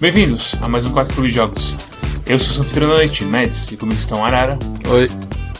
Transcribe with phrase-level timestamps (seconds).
[0.00, 1.76] Bem-vindos a mais um 4 Clube de Jogos.
[2.26, 4.56] Eu sou o Sofia da Noite, Mads, e comigo estão Arara,
[4.88, 5.06] Oi.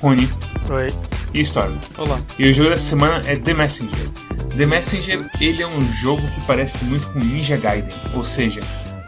[0.01, 0.29] Rune
[0.71, 0.87] Oi.
[1.35, 1.77] e Storm.
[1.97, 2.21] Olá.
[2.39, 4.09] E o jogo dessa semana é The Messenger.
[4.57, 8.61] The Messenger, ele é um jogo que parece muito com Ninja Gaiden, ou seja,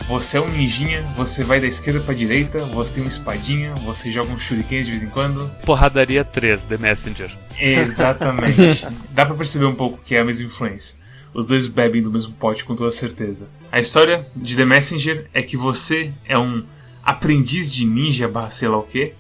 [0.09, 4.11] você é um ninjinha, você vai da esquerda pra direita, você tem uma espadinha, você
[4.11, 5.49] joga um shuriken de vez em quando.
[5.65, 7.39] Porradaria 3, The Messenger.
[7.57, 8.89] Exatamente.
[9.15, 10.99] Dá pra perceber um pouco que é a mesma influência.
[11.33, 13.49] Os dois bebem do mesmo pote com toda certeza.
[13.71, 16.65] A história de The Messenger é que você é um
[17.03, 19.15] aprendiz de ninja barra sei lá o quê.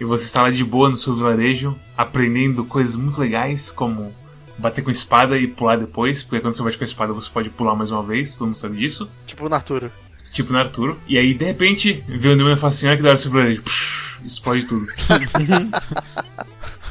[0.00, 4.14] E você está lá de boa no seu vilarejo, aprendendo coisas muito legais, como
[4.56, 7.50] bater com espada e pular depois, porque quando você bate com a espada você pode
[7.50, 9.10] pular mais uma vez, todo mundo sabe disso.
[9.26, 9.90] Tipo o Arturo.
[10.32, 10.98] Tipo no Arturo.
[11.06, 13.30] E aí, de repente, vê o demônio e fala assim, olha que da hora seu
[13.30, 13.62] vilarejo.
[13.62, 14.86] Psh, explode tudo.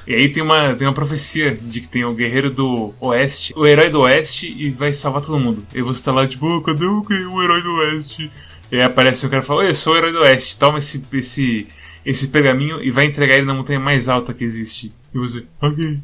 [0.09, 3.67] E aí tem uma, tem uma profecia de que tem o guerreiro do oeste, o
[3.67, 5.63] herói do oeste, e vai salvar todo mundo.
[5.71, 8.31] E você tá lá, tipo, oh, cadê o, o herói do oeste?
[8.71, 11.03] E aí aparece um cara e fala, eu sou o herói do oeste, toma esse,
[11.13, 11.67] esse,
[12.03, 14.91] esse pergaminho e vai entregar ele na montanha mais alta que existe.
[15.13, 15.99] E você, ok.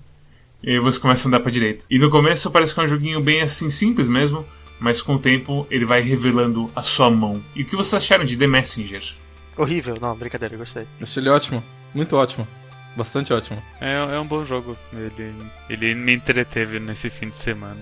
[0.62, 1.84] E aí você começa a andar pra direita.
[1.90, 4.46] E no começo parece que é um joguinho bem assim, simples mesmo,
[4.80, 7.42] mas com o tempo ele vai revelando a sua mão.
[7.56, 9.04] E o que vocês acharam de The Messenger?
[9.58, 9.98] Horrível.
[10.00, 10.86] Não, brincadeira, eu gostei.
[11.02, 11.64] Achei ele ótimo.
[11.92, 12.48] Muito ótimo.
[12.96, 13.62] Bastante ótimo.
[13.82, 14.78] É, é um bom jogo.
[14.94, 15.34] Ele,
[15.70, 17.78] ele me entreteve nesse fim de semana.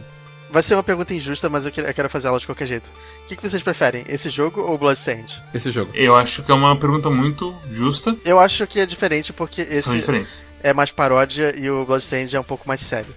[0.50, 2.86] Vai ser uma pergunta injusta, mas eu que- eu quero fazer ela de qualquer jeito.
[3.24, 5.42] O que, que vocês preferem, esse jogo ou Bloodstained?
[5.52, 5.90] Esse jogo.
[5.96, 8.16] Eu acho que é uma pergunta muito justa.
[8.24, 12.40] Eu acho que é diferente porque São esse é mais paródia e o Bloodstained é
[12.40, 13.14] um pouco mais sério.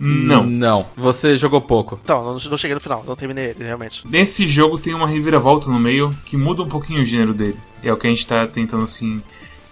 [0.00, 0.44] Não.
[0.46, 0.86] Não.
[0.96, 2.00] Você jogou pouco.
[2.02, 4.02] Então, não, não cheguei no final, não terminei ele, realmente.
[4.08, 7.56] Nesse jogo tem uma reviravolta no meio que muda um pouquinho o gênero dele.
[7.84, 9.22] É o que a gente tá tentando assim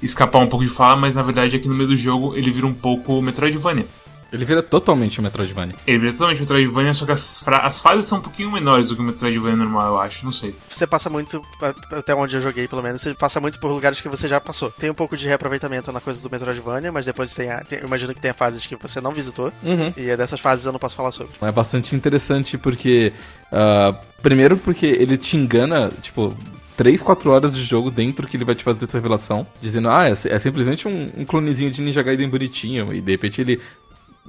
[0.03, 2.67] escapar um pouco de falar, mas na verdade aqui no meio do jogo ele vira
[2.67, 3.87] um pouco Metroidvania.
[4.31, 5.75] Ele vira totalmente o Metroidvania.
[5.87, 9.01] Ele vira totalmente Metroidvania, só que as, as fases são um pouquinho menores do que
[9.01, 10.55] o Metroidvania normal, eu acho, não sei.
[10.69, 11.43] Você passa muito,
[11.91, 14.71] até onde eu joguei pelo menos, você passa muito por lugares que você já passou.
[14.71, 17.87] Tem um pouco de reaproveitamento na coisa do Metroidvania, mas depois tem, a, tem eu
[17.87, 19.95] imagino que tem fases que você não visitou, Uhum.
[19.97, 21.33] e é dessas fases eu não posso falar sobre.
[21.41, 23.15] É bastante interessante porque.
[23.51, 26.37] ah, primeiro porque ele te engana, tipo.
[26.79, 30.09] 3, 4 horas de jogo dentro que ele vai te fazer essa revelação, dizendo, ah,
[30.09, 33.61] é, é simplesmente um, um clonezinho de Ninja Gaiden bonitinho, e de repente ele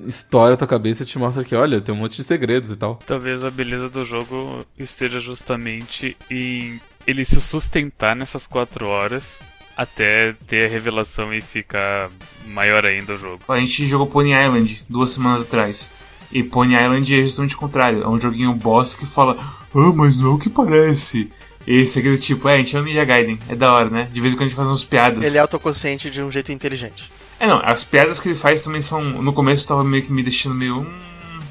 [0.08, 2.76] estoura a tua cabeça e te mostra que, olha, tem um monte de segredos e
[2.76, 2.96] tal.
[3.06, 9.42] Talvez a beleza do jogo esteja justamente em ele se sustentar nessas 4 horas
[9.78, 12.10] até ter a revelação e ficar
[12.48, 13.44] maior ainda o jogo.
[13.48, 15.92] A gente jogou Pony Island duas semanas atrás.
[16.32, 18.04] E Pony Island é justamente o contrário.
[18.04, 21.30] É um joguinho bosta que fala, ah, mas não é o que parece.
[21.72, 23.38] Esse aqui do tipo, é, a gente é um Ninja Gaiden.
[23.48, 24.10] É da hora, né?
[24.12, 25.24] De vez em quando a gente faz umas piadas.
[25.24, 27.12] Ele é autoconsciente de um jeito inteligente.
[27.40, 29.02] É, não, as piadas que ele faz também são.
[29.22, 30.80] No começo tava meio que me deixando meio.
[30.80, 30.86] Hum,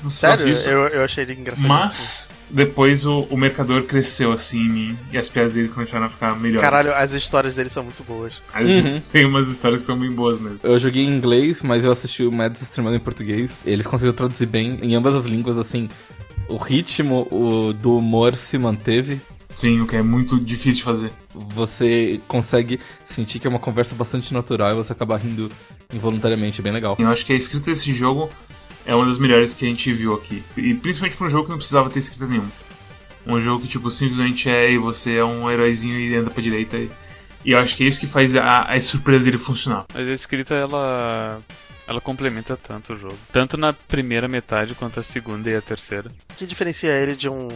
[0.03, 0.45] não sei Sério?
[0.47, 0.69] disso.
[0.69, 1.67] Eu, eu achei ele engraçado.
[1.69, 6.09] Mas depois o, o mercador cresceu assim em mim e as piadas dele começaram a
[6.09, 6.63] ficar melhores.
[6.63, 8.43] Caralho, as histórias dele são muito boas.
[8.53, 9.01] As- Uhum.
[9.13, 10.59] Tem umas histórias que são bem boas mesmo.
[10.65, 13.53] Eu joguei em inglês, mas eu assisti o Mads streamando em português.
[13.65, 15.89] Eles conseguiram traduzir bem em ambas as línguas, assim.
[16.49, 19.21] O ritmo o, do humor se manteve.
[19.59, 21.13] Sim, o que é muito difícil de fazer.
[21.35, 25.51] Você consegue sentir que é uma conversa bastante natural e você acaba rindo
[25.93, 26.95] involuntariamente, é bem legal.
[26.97, 28.31] Eu acho que a escrita desse jogo
[28.87, 30.45] é uma das melhores que a gente viu aqui.
[30.57, 32.53] E principalmente pra um jogo que não precisava ter escrita nenhuma.
[33.27, 36.77] Um jogo que, tipo, simplesmente é e você é um heróizinho e anda pra direita.
[36.77, 36.89] E,
[37.45, 39.87] e eu acho que é isso que faz a, a surpresa dele funcionar.
[39.93, 41.41] Mas a escrita ela
[41.85, 46.13] ela complementa tanto o jogo, tanto na primeira metade quanto a segunda e a terceira.
[46.31, 47.49] O que diferencia ele de um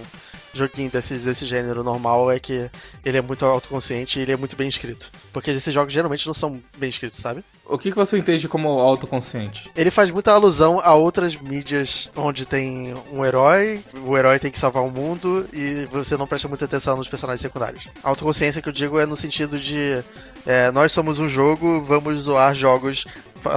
[0.53, 2.71] joguinho desse, desse gênero normal é que
[3.05, 5.11] ele é muito autoconsciente e ele é muito bem escrito.
[5.33, 7.45] Porque esses jogos geralmente não são bem escritos, sabe?
[7.65, 9.71] O que, que você entende como autoconsciente?
[9.75, 14.59] Ele faz muita alusão a outras mídias onde tem um herói, o herói tem que
[14.59, 17.89] salvar o mundo e você não presta muita atenção nos personagens secundários.
[18.03, 20.03] A autoconsciência que eu digo é no sentido de
[20.45, 23.07] é, nós somos um jogo, vamos zoar jogos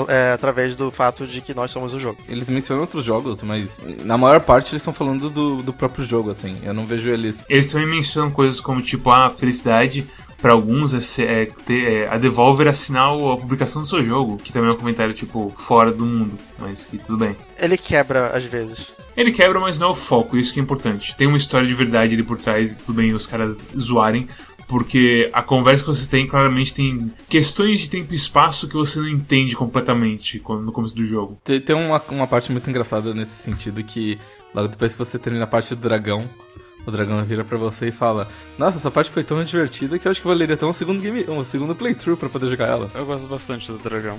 [0.07, 2.18] é, através do fato de que nós somos um jogo.
[2.27, 3.69] Eles mencionam outros jogos, mas
[4.03, 6.57] na maior parte eles estão falando do, do próprio jogo, assim.
[6.63, 7.43] Eu não vejo eles.
[7.49, 10.05] Eles também mencionam coisas como, tipo, a felicidade
[10.41, 14.37] pra alguns é, ser- é ter, é a Devolver assinar a publicação do seu jogo,
[14.37, 17.35] que também é um comentário, tipo, fora do mundo, mas que tudo bem.
[17.57, 18.93] Ele quebra às vezes.
[19.17, 21.15] Ele quebra, mas não é o foco, isso que é importante.
[21.15, 24.27] Tem uma história de verdade ali por trás e tudo bem os caras zoarem,
[24.67, 28.99] porque a conversa que você tem claramente tem questões de tempo e espaço que você
[28.99, 31.37] não entende completamente quando- no começo do jogo.
[31.43, 34.17] Tem, tem uma, uma parte muito engraçada nesse sentido que
[34.53, 36.27] logo depois que você termina a parte do dragão,
[36.85, 38.27] o dragão vira pra você e fala:
[38.57, 41.25] Nossa, essa parte foi tão divertida que eu acho que valeria até um segundo game,
[41.27, 42.89] um segundo playthrough pra poder jogar ela.
[42.95, 44.17] Eu gosto bastante do dragão.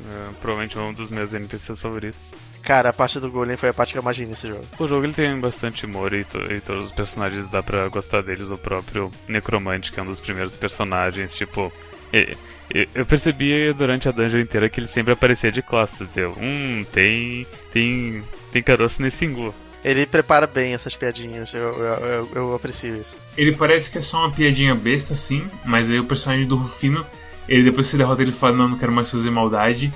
[0.00, 2.32] É, provavelmente um dos meus NPCs favoritos.
[2.62, 4.64] Cara, a parte do Golem foi a parte que eu mais ri nesse jogo.
[4.78, 8.22] O jogo ele tem bastante humor e, to- e todos os personagens dá pra gostar
[8.22, 8.48] deles.
[8.50, 11.72] O próprio Necromante, que é um dos primeiros personagens, tipo.
[12.12, 12.36] e-
[12.72, 16.08] e- Eu percebi durante a dungeon inteira que ele sempre aparecia de costas.
[16.16, 17.44] Eu, hum, tem.
[17.72, 18.22] tem.
[18.52, 19.52] tem caroço nesse Ingu.
[19.84, 23.18] Ele prepara bem essas piadinhas, eu, eu, eu, eu aprecio isso.
[23.36, 27.06] Ele parece que é só uma piadinha besta, sim, mas aí o personagem do Rufino,
[27.48, 29.92] ele depois que você derrota ele fala, não, não quero mais fazer maldade.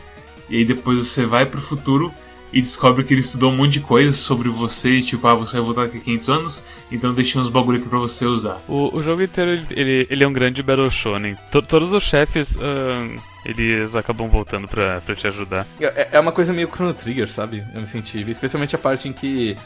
[0.48, 2.12] E aí depois você vai pro futuro
[2.52, 5.54] e descobre que ele estudou um monte de coisas sobre você, e tipo, ah, você
[5.56, 8.60] vai voltar daqui a 500 anos, então deixei uns bagulho aqui pra você usar.
[8.68, 11.34] O, o jogo inteiro ele, ele, ele é um grande Battle Shonen.
[11.50, 12.56] To- todos os chefes.
[12.58, 15.66] ahn, eles acabam voltando pra, pra te ajudar.
[15.80, 17.64] É, é uma coisa meio Chrono Trigger, sabe?
[17.74, 18.18] Eu me senti.
[18.30, 19.56] Especialmente a parte em que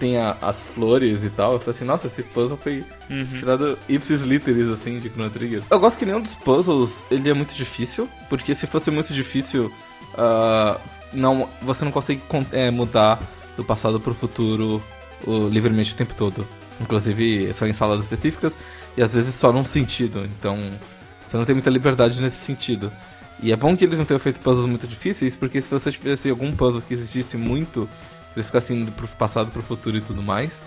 [0.00, 1.52] tem a- as flores e tal.
[1.54, 3.24] Eu falei assim, nossa, esse puzzle foi Uhum.
[3.38, 5.62] tirado ipsis literis, assim, de Chrono Trigger.
[5.70, 8.08] Eu gosto que nenhum dos puzzles, ele é muito difícil.
[8.28, 9.72] Porque se fosse muito difícil,
[10.18, 10.76] ah,
[11.12, 13.20] não, você não consegue con- é, mudar
[13.56, 14.82] do passado pro futuro
[15.24, 16.46] o- livremente o tempo todo.
[16.80, 18.54] Inclusive, só em salas específicas
[18.96, 20.24] e às vezes só num sentido.
[20.38, 20.58] Então,
[21.28, 22.90] você não tem muita liberdade nesse sentido.
[23.42, 26.30] E é bom que eles não tenham feito puzzles muito difíceis, porque se você tivesse
[26.30, 27.88] algum puzzle que existisse muito,
[28.28, 30.62] se você ficasse indo pro passado, pro futuro e tudo mais,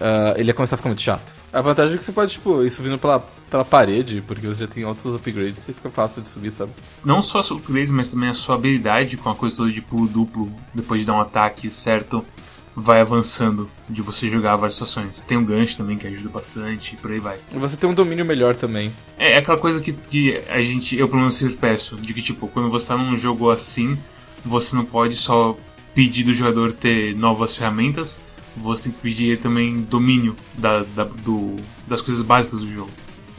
[0.00, 1.32] ah, ele ia começar a ficar muito chato.
[1.52, 3.20] A vantagem é que você pode, tipo, ir subindo pela,
[3.50, 6.72] pela parede, porque você já tem outros upgrades e fica fácil de subir, sabe?
[7.04, 9.82] Não só a sua upgrades, mas também a sua habilidade com a coisa toda de
[9.82, 12.24] pulo duplo, depois de dar um ataque certo,
[12.74, 15.22] vai avançando de você jogar várias situações.
[15.22, 17.38] Tem um gancho também que ajuda bastante, e por aí vai.
[17.52, 18.92] Você tem um domínio melhor também.
[19.18, 22.22] É, é aquela coisa que, que a gente, eu pelo menos sempre peço, de que
[22.22, 23.98] tipo, quando você tá num jogo assim,
[24.44, 25.56] você não pode só
[25.94, 28.18] pedir do jogador ter novas ferramentas,
[28.56, 32.90] você tem que pedir também domínio da, da- do, das coisas básicas do jogo.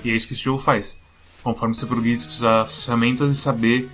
[0.05, 0.97] E é isso que esse jogo faz.
[1.43, 3.89] Conforme você progride, você precisa das ferramentas e saber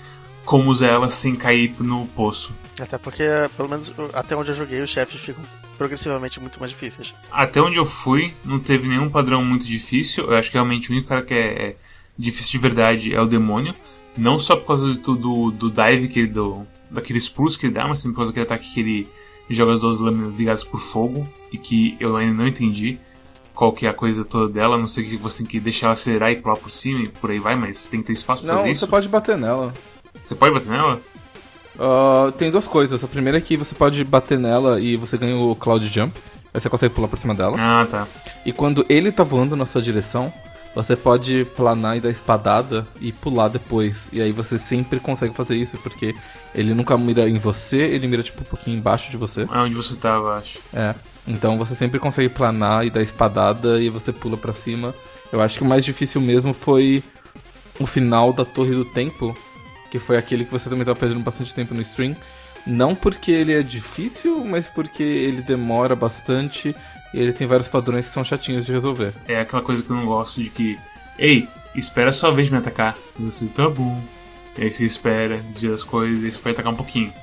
[0.45, 2.53] como usar elas sem cair no poço.
[2.81, 3.23] Até porque,
[3.55, 5.43] pelo menos até onde eu joguei, os chefes ficam
[5.77, 7.13] progressivamente muito mais difíceis.
[7.31, 10.25] Até onde eu fui, não teve nenhum padrão muito difícil.
[10.25, 11.75] Eu acho que realmente o único cara que é, é
[12.17, 13.73] difícil de verdade é o demônio.
[14.17, 17.73] Não só por causa do, do, do dive, que ele, do, daqueles pulos que ele
[17.73, 19.07] dá, mas também por causa daquele ataque que ele
[19.49, 21.27] joga as duas lâminas ligadas por fogo.
[21.51, 22.99] E que eu ainda não entendi
[23.55, 24.75] qual que é a coisa toda dela.
[24.75, 27.07] A não sei que você tem que deixar ela acelerar e pular por cima e
[27.07, 28.87] por aí vai, mas tem que ter espaço pra Não, fazer você isso.
[28.87, 29.73] pode bater nela.
[30.23, 31.01] Você pode bater nela?
[31.79, 33.03] Ah, tem duas coisas.
[33.03, 36.19] A primeira é que você pode bater nela e você ganha o Cloud Jump.
[36.53, 37.55] Aí você consegue pular por cima dela.
[37.59, 38.07] Ah, tá.
[38.45, 40.33] E quando ele tá voando na sua direção,
[40.75, 44.09] você pode planar e dar espadada e pular depois.
[44.11, 46.15] E aí você sempre consegue fazer isso, porque
[46.53, 49.43] ele nunca mira em você, ele mira tipo um pouquinho embaixo de você.
[49.43, 50.59] É onde você tava, acho.
[50.73, 50.95] É.
[51.27, 54.93] Então você sempre consegue planar e dar espadada e você pula pra cima.
[55.31, 57.03] Eu acho que o mais difícil mesmo foi
[57.79, 59.37] o final da Torre do Tempo,
[59.91, 62.15] que foi aquele que você também tava perdendo bastante tempo no stream.
[62.67, 66.75] Não porque ele é difícil, mas porque ele demora bastante
[67.13, 69.13] e ele tem vários padrões que são chatinhos de resolver.
[69.27, 70.77] É aquela coisa que eu não gosto de que.
[71.17, 72.95] Ei, espera a sua vez de me atacar.
[73.19, 74.01] E você, tá bom.
[74.57, 77.13] E aí você espera, desvia as coisas, e aí você pode atacar um pouquinho.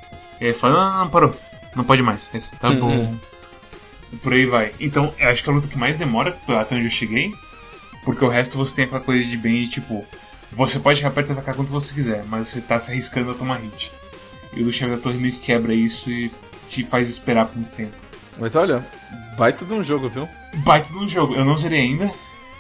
[0.40, 1.36] E aí fala, não, não, não, parou.
[1.74, 2.30] Não pode mais.
[2.32, 2.78] Aí você, tá Uhum.
[2.78, 3.16] bom.
[4.12, 4.72] E por aí vai.
[4.80, 7.30] Então, eu acho que a luta que mais demora, até onde eu cheguei,
[8.04, 10.04] porque o resto você tem aquela coisa de bem, tipo,
[10.52, 13.34] você pode ficar perto e atacar quanto você quiser, mas você tá se arriscando a
[13.34, 13.92] tomar hit.
[14.54, 16.30] E o do chefe da torre meio que quebra isso e
[16.68, 17.96] te faz esperar por muito tempo.
[18.38, 18.84] Mas olha,
[19.36, 20.28] baita de um jogo, viu?
[20.56, 21.34] Baita de um jogo.
[21.34, 22.10] Eu não zerei ainda.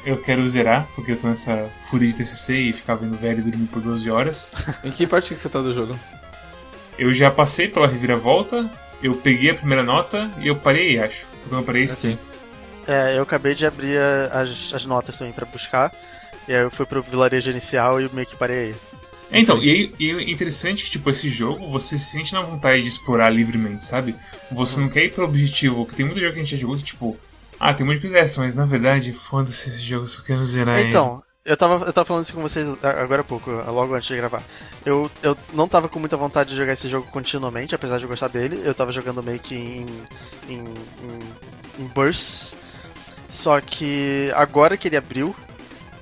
[0.04, 3.50] Eu quero zerar, porque eu tô nessa fúria de TCC e ficar vendo velho e
[3.50, 4.52] dormir por 12 horas.
[4.84, 5.98] Em que parte que você tá do jogo?
[6.98, 8.70] Eu já passei pela reviravolta,
[9.02, 11.26] eu peguei a primeira nota e eu parei, acho.
[11.48, 12.18] Quando eu parei, Ok.
[12.88, 13.98] É, eu acabei de abrir
[14.30, 15.92] as, as notas também pra buscar.
[16.48, 18.74] E aí eu fui pro vilarejo inicial e meio que parei aí.
[19.32, 22.88] Então, e e é interessante que, tipo, esse jogo você se sente na vontade de
[22.88, 24.14] explorar livremente, sabe?
[24.52, 26.76] Você não quer ir pro objetivo, que tem muito jogo que a gente já jogou
[26.76, 27.18] que, tipo,
[27.58, 30.78] ah, tem muito coisa essa, mas na verdade, foda-se esse jogo, eu só quero zerar
[30.78, 30.88] ele.
[30.88, 34.16] Então, eu tava, eu tava falando isso com vocês agora há pouco, logo antes de
[34.16, 34.42] gravar.
[34.84, 38.08] Eu, eu não tava com muita vontade de jogar esse jogo continuamente, apesar de eu
[38.08, 38.60] gostar dele.
[38.64, 39.86] Eu tava jogando meio que em,
[40.48, 42.56] em, em, em bursts.
[43.28, 45.34] Só que agora que ele abriu,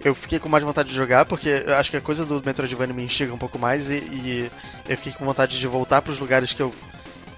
[0.05, 3.03] eu fiquei com mais vontade de jogar, porque acho que a coisa do Metroidvania me
[3.03, 4.51] instiga um pouco mais e, e
[4.89, 6.73] eu fiquei com vontade de voltar pros lugares que eu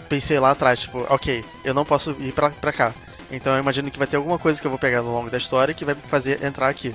[0.08, 2.92] pensei lá atrás, tipo, ok, eu não posso ir pra, pra cá.
[3.30, 5.38] Então eu imagino que vai ter alguma coisa que eu vou pegar no longo da
[5.38, 6.94] história que vai me fazer entrar aqui.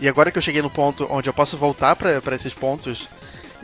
[0.00, 3.08] E agora que eu cheguei no ponto onde eu posso voltar pra esses pontos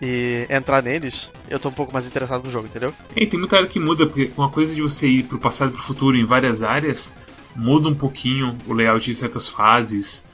[0.01, 2.93] e entrar neles, eu tô um pouco mais interessado no jogo, entendeu?
[3.15, 5.71] É, e tem muita área que muda, porque uma coisa de você ir pro passado
[5.71, 7.15] e pro futuro em várias áreas
[7.55, 10.25] muda um pouquinho o layout de certas fases.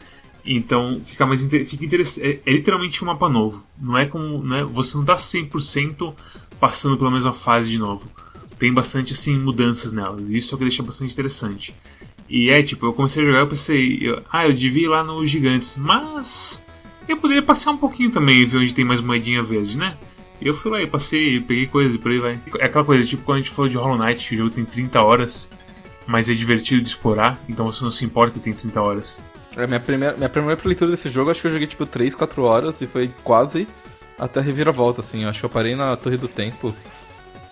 [0.44, 2.26] Então fica mais fica interessante.
[2.26, 3.64] É, é, literalmente um mapa novo.
[3.80, 4.42] Não é como.
[4.42, 4.64] Não é...
[4.64, 6.14] Você não tá 100%
[6.58, 8.08] passando pela mesma fase de novo.
[8.58, 10.30] Tem bastante assim mudanças nelas.
[10.30, 11.74] E isso é o que deixa bastante interessante.
[12.28, 15.04] E é tipo, eu comecei a jogar, eu pensei, eu, ah, eu devia ir lá
[15.04, 16.64] nos gigantes, mas
[17.06, 19.96] eu poderia passear um pouquinho também e ver onde tem mais moedinha verde, né?
[20.40, 22.40] E eu fui lá e passei, peguei coisas e por aí vai.
[22.58, 24.64] É aquela coisa, tipo, quando a gente falou de Hollow Knight, que o jogo tem
[24.64, 25.50] 30 horas,
[26.06, 29.22] mas é divertido de explorar, então você não se importa que tem 30 horas.
[29.56, 32.42] É, minha primeira, minha primeira leitura desse jogo, acho que eu joguei tipo 3, 4
[32.42, 33.66] horas e foi quase
[34.18, 35.24] até a reviravolta, assim.
[35.24, 36.74] Eu acho que eu parei na Torre do Tempo.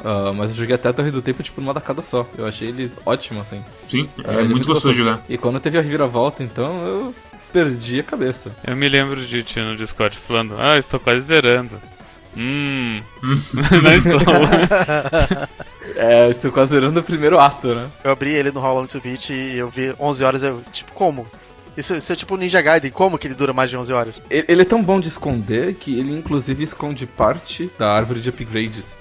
[0.01, 2.27] Uh, mas eu joguei até a Torre do Tempo, tipo, numa tacada só.
[2.39, 3.63] Eu achei ele ótimo, assim.
[3.89, 5.23] Sim, é, é muito, muito gostoso de jogar.
[5.29, 7.15] E quando teve a reviravolta, então, eu
[7.53, 8.55] perdi a cabeça.
[8.67, 11.81] Eu me lembro de ti no Discord falando, ah, estou quase zerando.
[12.37, 13.03] Hum.
[13.23, 14.21] não estou.
[15.97, 17.89] é, estou quase zerando o primeiro ato, né?
[18.05, 20.93] Eu abri ele no How Long to Beat e eu vi 11 horas, eu, tipo,
[20.93, 21.27] como?
[21.77, 24.15] Isso, isso é tipo o Ninja Gaiden, como que ele dura mais de 11 horas?
[24.31, 28.29] Ele, ele é tão bom de esconder que ele inclusive esconde parte da árvore de
[28.29, 28.97] upgrades.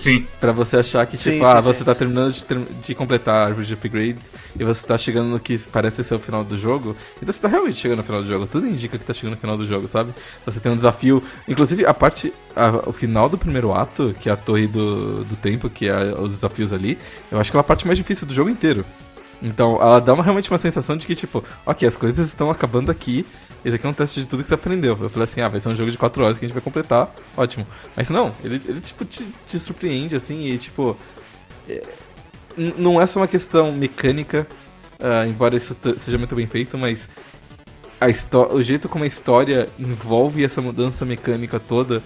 [0.00, 0.26] Sim.
[0.40, 1.84] Pra você achar que, tipo, sim, ah, sim, você sim.
[1.84, 2.42] tá terminando de,
[2.80, 4.22] de, completar a árvore de upgrades
[4.58, 6.96] e você tá chegando no que parece ser o final do jogo.
[7.20, 8.46] Então você tá realmente chegando no final do jogo.
[8.46, 10.14] Tudo indica que tá chegando no final do jogo, sabe?
[10.46, 11.22] Você tem um desafio.
[11.46, 12.32] Inclusive, a parte.
[12.56, 16.14] A, o final do primeiro ato, que é a torre do, do tempo, que é
[16.18, 16.98] os desafios ali,
[17.30, 18.84] eu acho que é a parte mais difícil do jogo inteiro.
[19.42, 22.90] Então, ela dá uma, realmente uma sensação de que, tipo, ok, as coisas estão acabando
[22.90, 23.26] aqui,
[23.64, 24.96] esse aqui é um teste de tudo que você aprendeu.
[25.00, 26.62] Eu falei assim, ah, vai ser um jogo de 4 horas que a gente vai
[26.62, 27.66] completar, ótimo.
[27.96, 30.96] Mas não, ele, ele tipo, te, te surpreende, assim, e, tipo...
[31.68, 31.82] É,
[32.56, 34.46] não é só uma questão mecânica,
[34.98, 37.08] uh, embora isso seja muito bem feito, mas
[38.00, 42.02] a o jeito como a história envolve essa mudança mecânica toda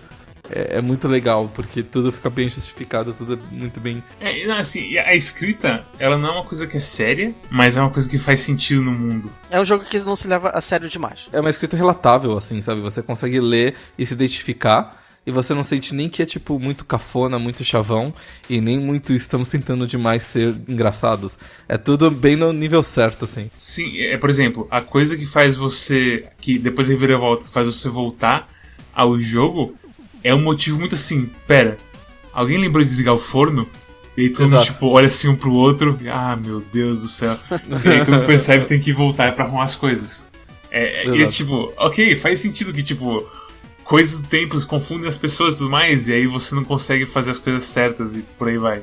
[0.50, 4.02] é, é, muito legal, porque tudo fica bem justificado, tudo é muito bem.
[4.20, 7.90] É, assim, a escrita, ela não é uma coisa que é séria, mas é uma
[7.90, 9.30] coisa que faz sentido no mundo.
[9.50, 11.28] É um jogo que não se leva a sério demais.
[11.32, 12.80] É uma escrita relatável, assim, sabe?
[12.80, 15.02] Você consegue ler e se identificar.
[15.26, 18.12] E você não sente nem que é, tipo, muito cafona, muito chavão,
[18.46, 21.38] e nem muito estamos tentando demais ser engraçados.
[21.66, 23.50] É tudo bem no nível certo, assim.
[23.56, 26.26] Sim, é, por exemplo, a coisa que faz você.
[26.38, 28.46] que depois reviravolta faz você voltar
[28.92, 29.74] ao jogo
[30.24, 31.76] é um motivo muito assim, pera,
[32.32, 33.68] alguém lembrou de desligar o forno?
[34.16, 37.08] E aí todo mundo, tipo, olha assim um pro outro, e, ah, meu Deus do
[37.08, 37.36] céu.
[37.84, 40.26] e aí quando percebe tem que voltar para arrumar as coisas.
[40.70, 43.28] É, é e tipo, ok, faz sentido que, tipo,
[43.84, 47.32] coisas do tempo confundem as pessoas e tudo mais, e aí você não consegue fazer
[47.32, 48.82] as coisas certas e por aí vai.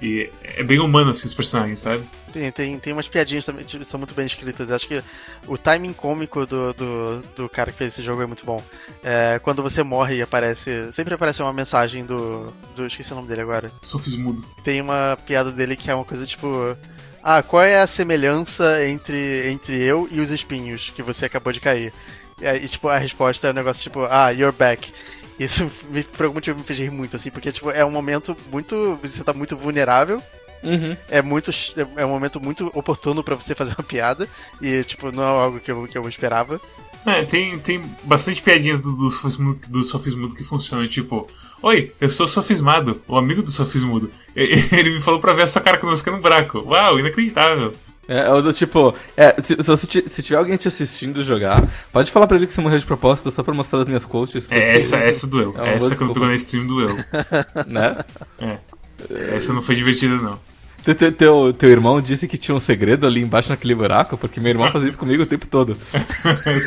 [0.00, 2.04] E é bem humano assim os personagens, sabe?
[2.32, 4.70] Tem, tem, tem umas piadinhas também que são muito bem escritas.
[4.70, 5.02] Acho que
[5.46, 8.62] o timing cômico do, do, do cara que fez esse jogo é muito bom.
[9.02, 10.92] É, quando você morre e aparece.
[10.92, 12.52] Sempre aparece uma mensagem do.
[12.74, 13.72] do esqueci o nome dele agora.
[13.82, 14.44] Sofismudo.
[14.62, 16.76] Tem uma piada dele que é uma coisa tipo.
[17.22, 21.60] Ah, qual é a semelhança entre, entre eu e os espinhos que você acabou de
[21.60, 21.92] cair?
[22.40, 24.92] E, aí, tipo, a resposta é um negócio tipo, ah, you're back.
[25.38, 28.36] Isso, me, por algum motivo, me fez rir muito, assim, porque, tipo, é um momento
[28.50, 28.98] muito.
[29.02, 30.22] Você tá muito vulnerável.
[30.62, 30.96] Uhum.
[31.08, 31.50] É muito.
[31.96, 34.28] É um momento muito oportuno para você fazer uma piada.
[34.60, 36.60] E, tipo, não é algo que eu, que eu esperava.
[37.06, 41.26] É, tem, tem bastante piadinhas do, do, sofismudo, do sofismudo que funcionam, tipo,
[41.62, 44.10] Oi, eu sou sofismado, o amigo do sofismudo.
[44.36, 46.60] Ele me falou pra ver a sua cara quando no buraco.
[46.60, 47.72] Uau, inacreditável.
[48.06, 51.68] É, é o do tipo, é, se, se, você, se tiver alguém te assistindo jogar,
[51.92, 54.46] pode falar pra ele que você morreu de propósito só pra mostrar as minhas coaches.
[54.50, 55.54] É, essa, essa doeu.
[55.58, 56.96] É essa quando pegou na stream doeu.
[57.66, 57.96] né?
[58.40, 59.36] É.
[59.36, 60.38] Essa não foi divertida, não.
[60.84, 64.40] Teu, teu, teu, teu, irmão disse que tinha um segredo ali embaixo naquele buraco, porque
[64.40, 65.76] meu irmão fazia isso comigo o tempo todo.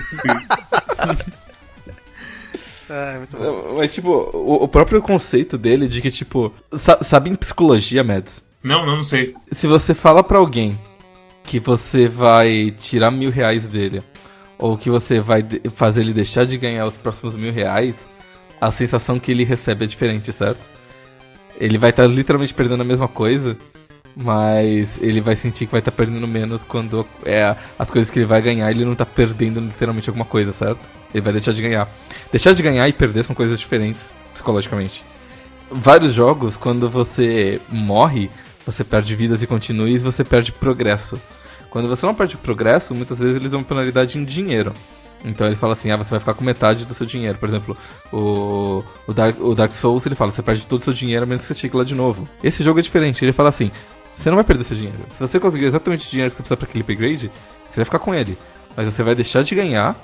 [0.05, 0.29] Sim.
[3.17, 3.75] Muito bom.
[3.77, 8.43] Mas, tipo, o, o, próprio conceito dele de que, tipo, sa sabe em psicologia, Mads?
[8.61, 9.33] Não, não, sei.
[9.51, 10.77] Se você fala pra alguém
[11.43, 14.03] que você vai tirar mil reais dele,
[14.57, 17.95] ou que você vai fazer ele deixar de ganhar os próximos mil reais,
[18.59, 20.69] a sensação que ele recebe é diferente, certo?
[21.59, 23.57] Ele vai estar tá literalmente perdendo a mesma coisa,
[24.15, 28.19] mas ele vai sentir que vai estar tá perdendo menos quando é as coisas que
[28.19, 30.79] ele vai ganhar, ele não está perdendo literalmente alguma coisa, certo?
[31.13, 31.87] Ele vai deixar de ganhar.
[32.31, 35.03] Deixar de ganhar e perder são coisas diferentes psicologicamente.
[35.69, 38.29] Vários jogos, quando você morre,
[38.65, 41.19] você perde vidas e continues, você perde progresso.
[41.69, 44.73] Quando você não perde progresso, muitas vezes eles dão penalidade em dinheiro.
[45.23, 47.37] Então eles falam assim, ah, você vai ficar com metade do seu dinheiro.
[47.37, 47.77] Por exemplo,
[48.11, 51.25] o, o, Dark, o Dark Souls, ele fala, você perde todo o seu dinheiro a
[51.25, 52.27] menos que você chegue lá de novo.
[52.43, 53.71] Esse jogo é diferente, ele fala assim,
[54.15, 54.99] você não vai perder seu dinheiro.
[55.09, 57.31] Se você conseguir exatamente o dinheiro que você precisa para aquele upgrade,
[57.69, 58.37] você vai ficar com ele.
[58.75, 59.95] Mas você vai deixar de ganhar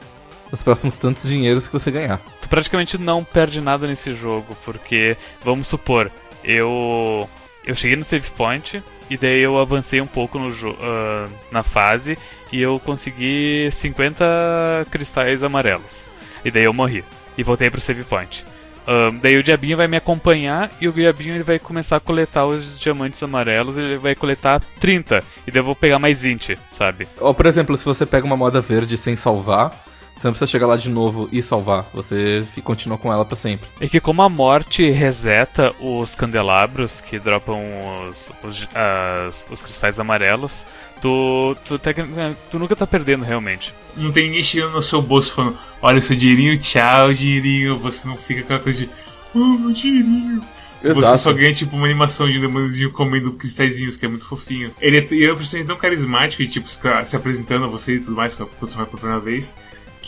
[0.51, 2.19] os próximos tantos dinheiros que você ganhar.
[2.41, 6.11] Tu praticamente não perde nada nesse jogo, porque, vamos supor,
[6.43, 7.29] eu
[7.65, 12.17] eu cheguei no save point e daí eu avancei um pouco no uh, na fase
[12.51, 16.09] e eu consegui 50 cristais amarelos.
[16.45, 17.03] E daí eu morri
[17.37, 18.45] e voltei pro save point.
[18.87, 22.45] Um, daí o diabinho vai me acompanhar e o diabinho ele vai começar a coletar
[22.45, 23.77] os diamantes amarelos.
[23.77, 27.07] Ele vai coletar 30 e daí eu vou pegar mais 20, sabe?
[27.19, 29.71] Ou, por exemplo, se você pega uma moda verde sem salvar,
[30.17, 31.85] você não precisa chegar lá de novo e salvar.
[31.93, 33.69] Você continua com ela para sempre.
[33.79, 37.59] E que como a morte reseta os candelabros que dropam
[38.09, 40.65] os, os, as, os cristais amarelos,
[41.01, 41.79] tu, tu,
[42.49, 43.73] tu, nunca tá perdendo realmente.
[43.95, 47.77] Não tem ninguém chegando no seu bolso falando, olha seu dinheirinho, tchau, dinheirinho.
[47.79, 48.89] Você não fica com aquela coisa de,
[49.33, 50.41] oh, meu dinheirinho.
[50.83, 50.99] Exato.
[50.99, 54.71] Você só ganha tipo uma animação de um demôniozinho comendo cristalzinhos, que é muito fofinho.
[54.79, 57.99] Ele é, ele é um personagem tão carismático e tipo se apresentando a você e
[57.99, 59.55] tudo mais quando você vai pela primeira vez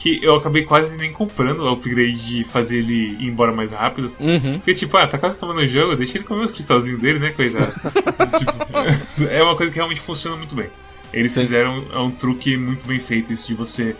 [0.01, 4.13] que eu acabei quase nem comprando o upgrade de fazer ele ir embora mais rápido.
[4.17, 4.53] Uhum.
[4.57, 7.31] Porque, tipo, ah, tá quase acabando o jogo, deixa ele comer os cristalzinhos dele, né,
[7.31, 7.73] coitado?
[8.39, 10.67] tipo, é uma coisa que realmente funciona muito bem.
[11.11, 11.41] Eles Sim.
[11.41, 13.93] fizeram é um truque muito bem feito, isso de você.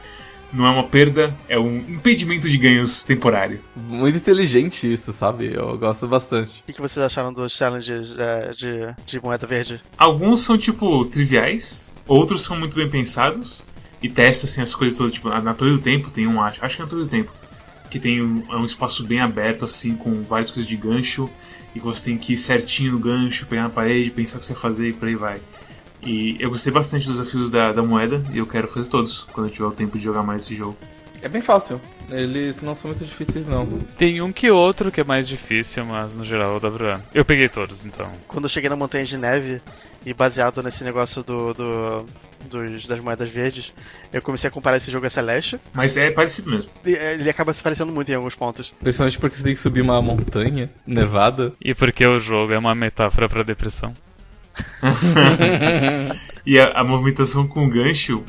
[0.53, 3.59] Não é uma perda, é um impedimento de ganhos temporário.
[3.75, 5.53] Muito inteligente isso, sabe?
[5.53, 6.63] Eu gosto bastante.
[6.67, 9.81] O que vocês acharam dos challenges é, de, de moeda verde?
[9.97, 13.67] Alguns são, tipo, triviais, outros são muito bem pensados
[14.01, 15.13] e testa assim, as coisas todas.
[15.13, 17.31] Tipo, na Torre do Tempo tem um, acho, acho que é na Torre do Tempo,
[17.89, 21.29] que tem um, é um espaço bem aberto, assim, com várias coisas de gancho,
[21.75, 24.53] e você tem que ir certinho no gancho, pegar na parede, pensar o que você
[24.53, 25.41] vai fazer e por aí vai.
[26.01, 29.47] E eu gostei bastante dos desafios da, da moeda e eu quero fazer todos quando
[29.47, 30.77] eu tiver o tempo de jogar mais esse jogo.
[31.21, 31.81] É bem fácil.
[32.09, 33.67] Eles não são muito difíceis, não.
[33.97, 37.01] Tem um que outro que é mais difícil, mas no geral dá pra.
[37.13, 38.09] Eu peguei todos, então.
[38.27, 39.61] Quando eu cheguei na Montanha de Neve,
[40.05, 42.05] e baseado nesse negócio do, do
[42.47, 43.73] dos, das moedas verdes,
[44.13, 45.59] eu comecei a comparar esse jogo a Celeste.
[45.73, 46.69] Mas é parecido mesmo.
[46.85, 48.73] É, ele acaba se parecendo muito em alguns pontos.
[48.79, 51.53] Principalmente porque você tem que subir uma montanha nevada.
[51.61, 53.93] E porque o jogo é uma metáfora pra depressão.
[56.45, 58.23] e a, a, movimentação com o gancho,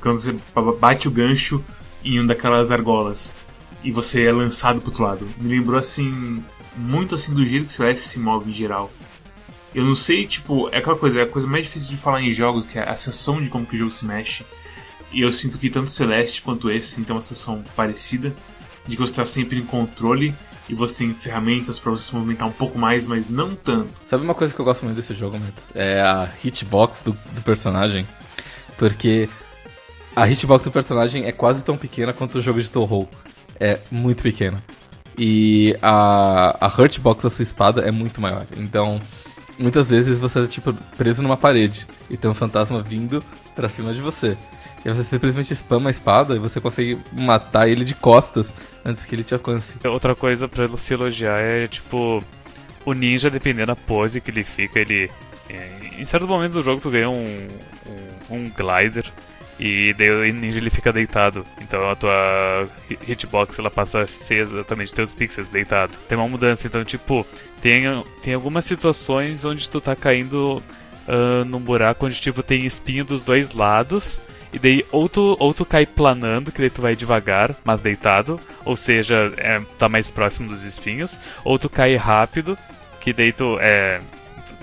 [0.00, 0.36] quando você
[0.78, 1.64] bate o gancho
[2.04, 3.34] em uma daquelas argolas
[3.82, 6.42] e você é lançado pro outro lado, me lembrou assim,
[6.76, 8.90] muito assim do jeito que Celeste se move em geral.
[9.74, 12.32] Eu não sei, tipo, é aquela coisa, é a coisa mais difícil de falar em
[12.32, 14.44] jogos, que é a sensação de como que o jogo se mexe.
[15.10, 18.34] E eu sinto que tanto Celeste quanto esse tem uma sensação parecida,
[18.86, 20.34] de que você está sempre em controle
[20.68, 23.88] e você tem ferramentas para você se movimentar um pouco mais, mas não tanto.
[24.06, 25.54] Sabe uma coisa que eu gosto muito desse jogo, Matt?
[25.74, 28.06] É a hitbox do, do personagem.
[28.78, 29.28] Porque
[30.16, 33.08] a hitbox do personagem é quase tão pequena quanto o jogo de Toho.
[33.58, 34.62] É muito pequena.
[35.16, 38.46] E a, a hurtbox da sua espada é muito maior.
[38.56, 39.00] Então,
[39.58, 43.22] muitas vezes você é tipo preso numa parede e tem um fantasma vindo
[43.54, 44.36] pra cima de você.
[44.84, 48.52] E você simplesmente spama a espada e você consegue matar ele de costas
[48.84, 49.76] antes que ele te alcance.
[49.86, 52.22] Outra coisa pra se elogiar é tipo.
[52.84, 55.08] O ninja, dependendo da pose que ele fica, ele.
[55.98, 57.46] Em certo momento do jogo tu ganha um,
[58.30, 59.04] um, um glider
[59.58, 61.46] e daí o ninja ele fica deitado.
[61.60, 62.68] Então a tua
[63.06, 65.92] hitbox ela passa a ser exatamente teus pixels deitado.
[66.08, 67.26] Tem uma mudança, então tipo,
[67.60, 67.84] tem,
[68.22, 70.62] tem algumas situações onde tu tá caindo
[71.08, 74.20] uh, num buraco onde tipo tem espinho dos dois lados.
[74.52, 78.38] E daí ou tu, ou tu cai planando, que daí tu vai devagar, mas deitado,
[78.66, 82.58] ou seja, é, tá mais próximo dos espinhos, ou tu cai rápido,
[83.00, 84.00] que daí tu é.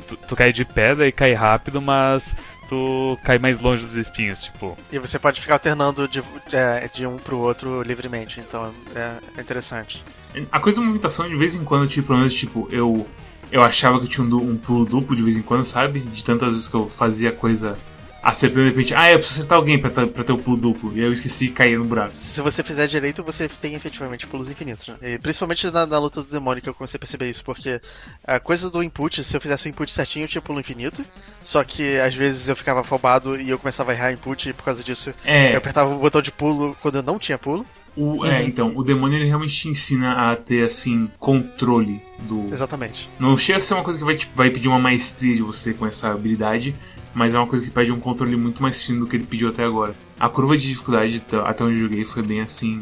[0.07, 2.35] Tu, tu cai de pedra e cai rápido, mas
[2.69, 4.77] tu cai mais longe dos espinhos, tipo.
[4.91, 9.17] E você pode ficar alternando de, de, é, de um pro outro livremente, então é,
[9.35, 10.03] é, interessante.
[10.51, 13.05] A coisa da movimentação, de vez em quando, tipo, pelo menos, tipo, eu.
[13.51, 16.01] Eu achava que eu tinha um, um pulo duplo de vez em quando, sabe?
[16.01, 17.75] De tantas vezes que eu fazia coisa
[18.21, 20.91] acertando de repente, ah, eu preciso acertar alguém pra, pra ter o pulo duplo.
[20.95, 22.13] E aí eu esqueci e caí no buraco.
[22.17, 24.95] Se você fizer direito, você tem efetivamente pulos infinitos, né?
[25.01, 27.81] E principalmente na, na, luta do demônio que eu comecei a perceber isso, porque
[28.25, 31.05] a coisa do input, se eu fizesse o input certinho, eu tinha pulo infinito.
[31.41, 34.63] Só que às vezes eu ficava afobado e eu começava a errar input e por
[34.63, 35.53] causa disso é.
[35.53, 37.65] eu apertava o botão de pulo quando eu não tinha pulo.
[37.95, 38.47] O, é, uhum.
[38.47, 42.47] então, o demônio ele realmente te ensina a ter, assim, controle do.
[42.51, 43.09] Exatamente.
[43.19, 45.73] Não chega a ser uma coisa que vai, tipo, vai pedir uma maestria de você
[45.73, 46.73] com essa habilidade,
[47.13, 49.49] mas é uma coisa que pede um controle muito mais fino do que ele pediu
[49.49, 49.93] até agora.
[50.19, 52.79] A curva de dificuldade até onde eu joguei foi bem assim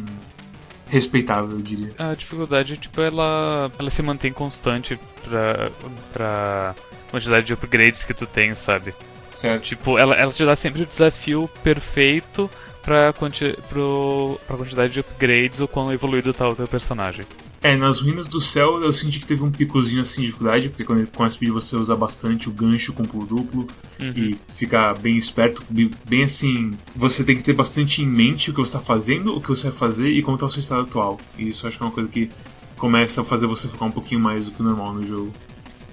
[0.89, 1.91] respeitável, eu diria.
[1.97, 5.71] A dificuldade, tipo, ela, ela se mantém constante pra,
[6.13, 6.75] pra
[7.11, 8.93] quantidade de upgrades que tu tem, sabe?
[9.31, 9.63] Certo.
[9.63, 12.49] Tipo, ela, ela te dá sempre o desafio perfeito
[12.81, 17.25] pra, quanti, pro, pra quantidade de upgrades ou quão evoluído tá o teu personagem.
[17.61, 20.83] É, nas ruínas do céu eu senti que teve um picozinho assim de dificuldade, porque
[20.83, 23.67] quando ele começa a pedir você usar bastante o gancho com pulo duplo
[23.99, 24.13] uhum.
[24.15, 25.63] e ficar bem esperto,
[26.07, 29.41] bem assim, você tem que ter bastante em mente o que você está fazendo, o
[29.41, 31.19] que você vai fazer e como está o seu estado atual.
[31.37, 32.29] E isso eu acho que é uma coisa que
[32.77, 35.33] começa a fazer você ficar um pouquinho mais do que o normal no jogo.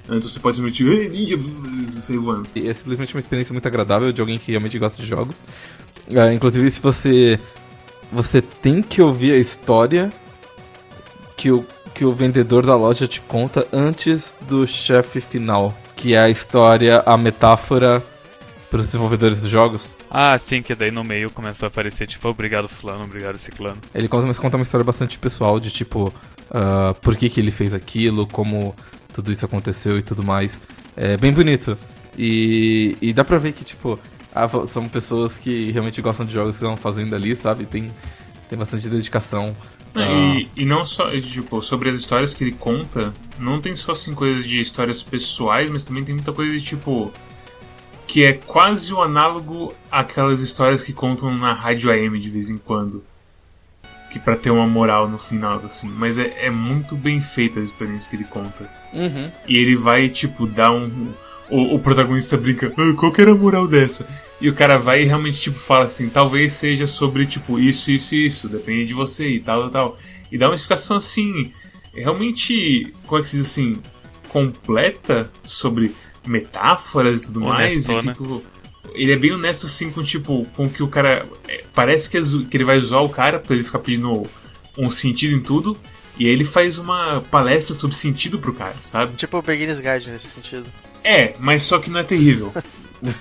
[0.06, 0.84] Antes você pode simplesmente.
[0.84, 1.38] "Ei, ninja",
[1.98, 2.46] Sair voando.
[2.54, 5.42] E é simplesmente uma experiência muito agradável de alguém que realmente gosta de jogos.
[6.14, 7.38] Ah, inclusive, se você.
[8.12, 10.12] Você tem que ouvir a história
[11.44, 15.76] que o, que o vendedor da loja te conta antes do chefe final.
[15.94, 18.02] Que é a história, a metáfora
[18.70, 19.94] para os desenvolvedores dos jogos.
[20.10, 23.76] Ah, sim, que daí no meio começa a aparecer, tipo, obrigado fulano, obrigado ciclano.
[23.94, 26.10] Ele começa a contar uma história bastante pessoal de tipo,
[26.50, 28.74] ah, por que, que ele fez aquilo, como
[29.12, 30.58] tudo isso aconteceu e tudo mais.
[30.96, 31.76] É bem bonito.
[32.16, 34.00] E, e dá pra ver que, tipo,
[34.34, 37.66] ah, são pessoas que realmente gostam de jogos que estão fazendo ali, sabe?
[37.66, 37.90] Tem,
[38.48, 39.54] tem bastante dedicação.
[39.94, 40.36] Ah.
[40.36, 44.14] e, e não só, tipo, sobre as histórias que ele conta, não tem só assim
[44.14, 47.12] coisas de histórias pessoais, mas também tem muita coisa de tipo.
[48.06, 52.58] Que é quase o análogo àquelas histórias que contam na rádio AM de vez em
[52.58, 53.02] quando.
[54.10, 55.88] Que pra ter uma moral no final, assim.
[55.88, 58.70] Mas é, é muito bem feita as historinhas que ele conta.
[58.92, 59.30] Uhum.
[59.48, 61.12] E ele vai, tipo, dar um.
[61.50, 64.06] O, o protagonista brinca, "Ah, qual que era a moral dessa?
[64.40, 68.14] E o cara vai e realmente, tipo, fala assim, talvez seja sobre, tipo, isso, isso
[68.14, 69.98] e isso, depende de você e tal, tal, tal.
[70.32, 71.52] E dá uma explicação assim,
[71.94, 73.76] realmente, como é que se diz assim,
[74.28, 75.94] completa sobre
[76.26, 77.86] metáforas e tudo mais.
[77.88, 78.12] E, Honestona.
[78.12, 78.42] tipo,
[78.94, 81.26] ele é bem honesto, assim, com, tipo, com que o cara.
[81.48, 84.26] é, parece que, é que ele vai zoar o cara pra ele ficar pedindo
[84.76, 85.76] um sentido em tudo.
[86.18, 89.16] E aí ele faz uma palestra sobre sentido pro cara, sabe?
[89.16, 90.68] Tipo o Beginner's Guide nesse sentido.
[91.04, 92.52] É, mas só que não é terrível.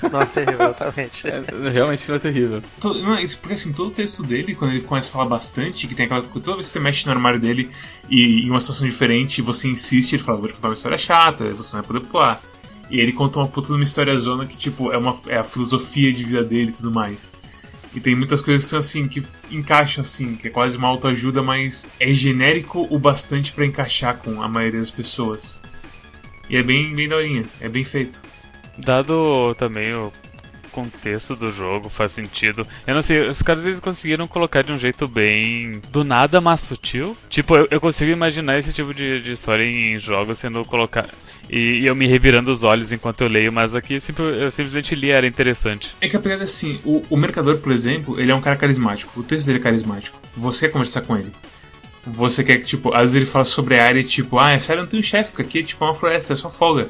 [0.10, 1.28] Não é terrível, exatamente.
[1.28, 2.64] É, realmente não é terrível.
[2.80, 6.22] Porque assim, todo o texto dele, quando ele começa a falar bastante, que tem aquela.
[6.22, 7.70] Toda vez que você mexe no armário dele
[8.10, 11.52] e em uma situação diferente, você insiste, ele fala, vou te contar uma história chata,
[11.52, 12.42] você não vai poder pular.
[12.90, 15.44] E ele conta uma puta de uma história zona que, tipo, é, uma, é a
[15.44, 17.36] filosofia de vida dele e tudo mais.
[17.94, 21.44] E tem muitas coisas que são assim, que encaixam assim, que é quase uma autoajuda,
[21.44, 25.62] mas é genérico o bastante pra encaixar com a maioria das pessoas.
[26.50, 28.22] E é bem, bem daorinha, é bem feito.
[28.78, 30.12] Dado também o
[30.72, 32.66] contexto do jogo, faz sentido.
[32.88, 35.80] Eu não sei, os caras eles conseguiram colocar de um jeito bem.
[35.92, 37.16] do nada, mas sutil.
[37.30, 41.10] Tipo, eu, eu consigo imaginar esse tipo de, de história em jogos sendo colocado.
[41.50, 44.96] E, e eu me revirando os olhos enquanto eu leio, mas aqui simple- eu simplesmente
[44.96, 45.96] li, era interessante.
[46.02, 48.56] É que a pegada é assim, o, o mercador, por exemplo, ele é um cara
[48.56, 49.20] carismático.
[49.20, 50.18] O texto dele é carismático.
[50.36, 51.32] Você quer conversar com ele.
[52.06, 54.60] Você quer que, tipo, às vezes ele fala sobre a área e, tipo, ah, é
[54.60, 56.90] sério, não tem um chefe, porque aqui é tipo uma floresta, é só folga.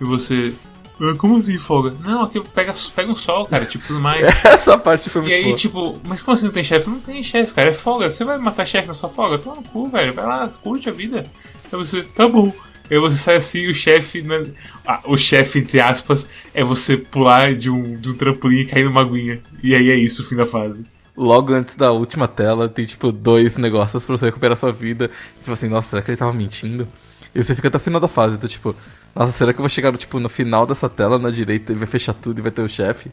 [0.00, 0.54] E você.
[1.00, 1.94] "Ah, como assim folga?
[2.02, 4.22] Não, aqui pega, pega um sol, cara, tipo, tudo mais.
[4.44, 5.56] Essa parte foi E muito aí, boa.
[5.56, 6.88] tipo, mas como assim não tem chefe?
[6.88, 8.10] Não tem chefe, cara, é folga.
[8.10, 9.36] Você vai matar chefe na sua folga?
[9.38, 10.14] Toma no cu, velho.
[10.14, 11.24] Vai lá, curte a vida.
[11.70, 12.50] Aí você, tá bom.
[12.90, 14.22] Aí você sai assim e o chefe.
[14.22, 14.44] né?
[14.86, 18.84] Ah, o chefe, entre aspas, é você pular de um, de um trampolim e cair
[18.84, 19.40] numa aguinha.
[19.62, 20.86] E aí é isso, o fim da fase.
[21.16, 25.10] Logo antes da última tela, tem tipo dois negócios pra você recuperar sua vida.
[25.42, 26.88] Fala assim, nossa, será que ele tava mentindo?
[27.34, 28.74] E você fica até o final da fase, então tipo,
[29.14, 31.86] nossa, será que eu vou chegar tipo, no final dessa tela na direita e vai
[31.86, 33.10] fechar tudo e vai ter o chefe?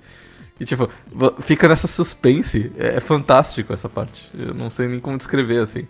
[0.59, 0.87] E tipo,
[1.41, 2.71] fica nessa suspense.
[2.77, 4.29] É, é fantástico essa parte.
[4.37, 5.87] Eu não sei nem como descrever, assim.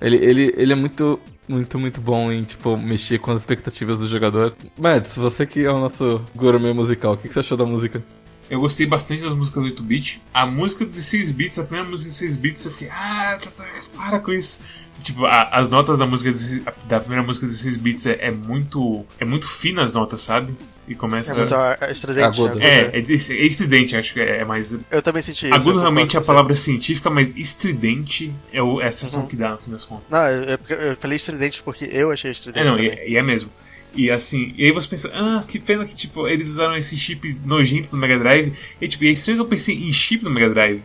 [0.00, 4.06] Ele, ele, ele é muito, muito, muito bom em, tipo, mexer com as expectativas do
[4.06, 4.54] jogador.
[4.78, 8.02] Mads, você que é o nosso gourmet musical, o que, que você achou da música?
[8.54, 10.22] Eu gostei bastante das músicas do 8-bit.
[10.32, 13.50] A música dos 16 bits, a primeira música dos 16 bits, eu fiquei, ah, tá,
[13.50, 13.64] tá,
[13.96, 14.60] para com isso.
[15.02, 16.32] Tipo, a- as notas da música
[16.86, 19.04] da primeira música dos 16 bits é, é muito.
[19.18, 20.54] É muito fina as notas, sabe?
[20.86, 21.32] E começa.
[21.32, 22.26] É muito ah, estridente.
[22.26, 22.46] Agudo.
[22.50, 22.62] agudo.
[22.62, 24.78] É, é, é estridente, acho que é é mais.
[24.90, 25.54] Eu também senti isso.
[25.54, 29.26] Agudo realmente é a palavra científica, mas estridente é, o, é a sensação Uhum.
[29.26, 30.04] que dá no fim das contas.
[30.08, 33.22] Não, eu, eu- eu falei estridente porque eu achei estridente É, não, e, e é
[33.22, 33.50] mesmo.
[33.94, 37.38] E assim, e aí você pensa, ah, que pena que tipo, eles usaram esse chip
[37.44, 38.52] nojento do Mega Drive.
[38.80, 40.82] E tipo, e é estranho que eu pensei em chip do Mega Drive.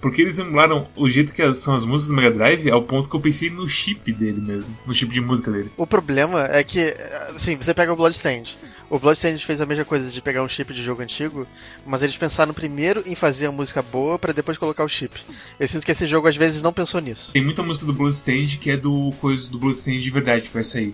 [0.00, 3.14] Porque eles emularam o jeito que são as músicas do Mega Drive ao ponto que
[3.14, 4.68] eu pensei no chip dele mesmo.
[4.84, 5.70] No chip de música dele.
[5.76, 6.92] O problema é que,
[7.34, 8.58] assim, você pega o Bloodstained.
[8.90, 11.46] O Bloodstained fez a mesma coisa de pegar um chip de jogo antigo,
[11.86, 15.18] mas eles pensaram primeiro em fazer a música boa pra depois colocar o chip.
[15.58, 17.32] Eu sinto que esse jogo às vezes não pensou nisso.
[17.32, 20.64] Tem muita música do Bloodstained que é do coisa do Bloodstained de verdade que vai
[20.64, 20.92] sair.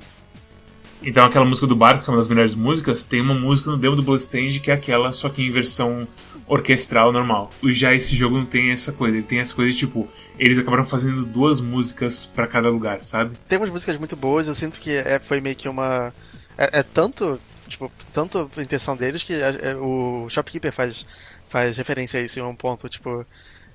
[1.03, 3.77] Então aquela música do barco, que é uma das melhores músicas, tem uma música no
[3.77, 6.07] demo do Bloodstained que é aquela, só que em versão
[6.47, 7.51] orquestral normal.
[7.65, 10.09] Já esse jogo não tem essa coisa, ele tem essa coisa de tipo,
[10.39, 13.37] eles acabaram fazendo duas músicas pra cada lugar, sabe?
[13.49, 16.13] Tem umas músicas muito boas, eu sinto que é, foi meio que uma.
[16.57, 17.39] É, é tanto.
[17.69, 21.05] Tipo, tanto a intenção deles que é- o Shopkeeper faz,
[21.51, 23.27] faz referência a isso em um ponto, tipo.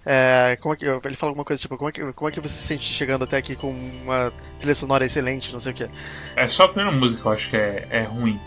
[0.05, 2.39] É, como é que, ele fala alguma coisa tipo, como é, que, como é que
[2.41, 3.71] você se sente chegando até aqui com
[4.03, 5.87] uma trilha sonora excelente, não sei o que.
[6.35, 8.39] É só a primeira música que eu acho que é, é ruim.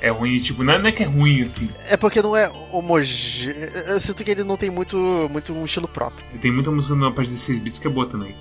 [0.00, 1.68] É ruim, tipo, não é, não é que é ruim assim.
[1.88, 3.68] É porque não é homogêneo.
[3.86, 4.96] Eu sinto que ele não tem muito,
[5.30, 6.24] muito um estilo próprio.
[6.40, 8.34] Tem muita música na parte de 16 bits que é boa também.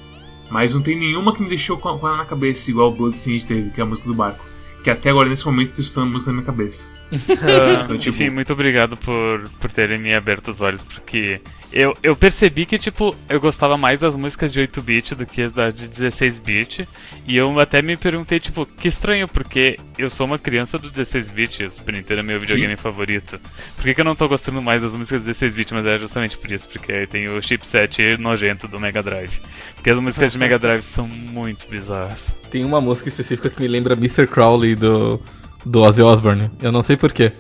[0.50, 3.70] Mas não tem nenhuma que me deixou com a, na cabeça, igual o Bloodstained teve,
[3.72, 4.46] que é a música do barco.
[4.76, 6.90] Porque até agora, nesse momento, eu tô estudando música na minha cabeça.
[7.12, 11.42] Então, tipo- Enfim, muito obrigado por, por terem me aberto os olhos, porque
[11.72, 15.52] eu, eu percebi que, tipo, eu gostava mais das músicas de 8-bit do que as
[15.52, 16.88] das de 16-bit.
[17.28, 21.66] E eu até me perguntei, tipo, que estranho, porque eu sou uma criança do 16-bit,
[21.66, 23.40] o Super Nintendo é meu videogame favorito.
[23.76, 25.74] Por que, que eu não tô gostando mais das músicas de 16-bit?
[25.74, 29.42] Mas é justamente por isso, porque aí tem o chipset nojento do Mega Drive.
[29.76, 32.36] Porque as músicas de Mega Drive são muito bizarras.
[32.50, 34.26] Tem uma música específica que me lembra Mr.
[34.26, 35.22] Crowley do,
[35.66, 36.50] do Ozzy Osbourne.
[36.62, 37.34] Eu não sei porquê.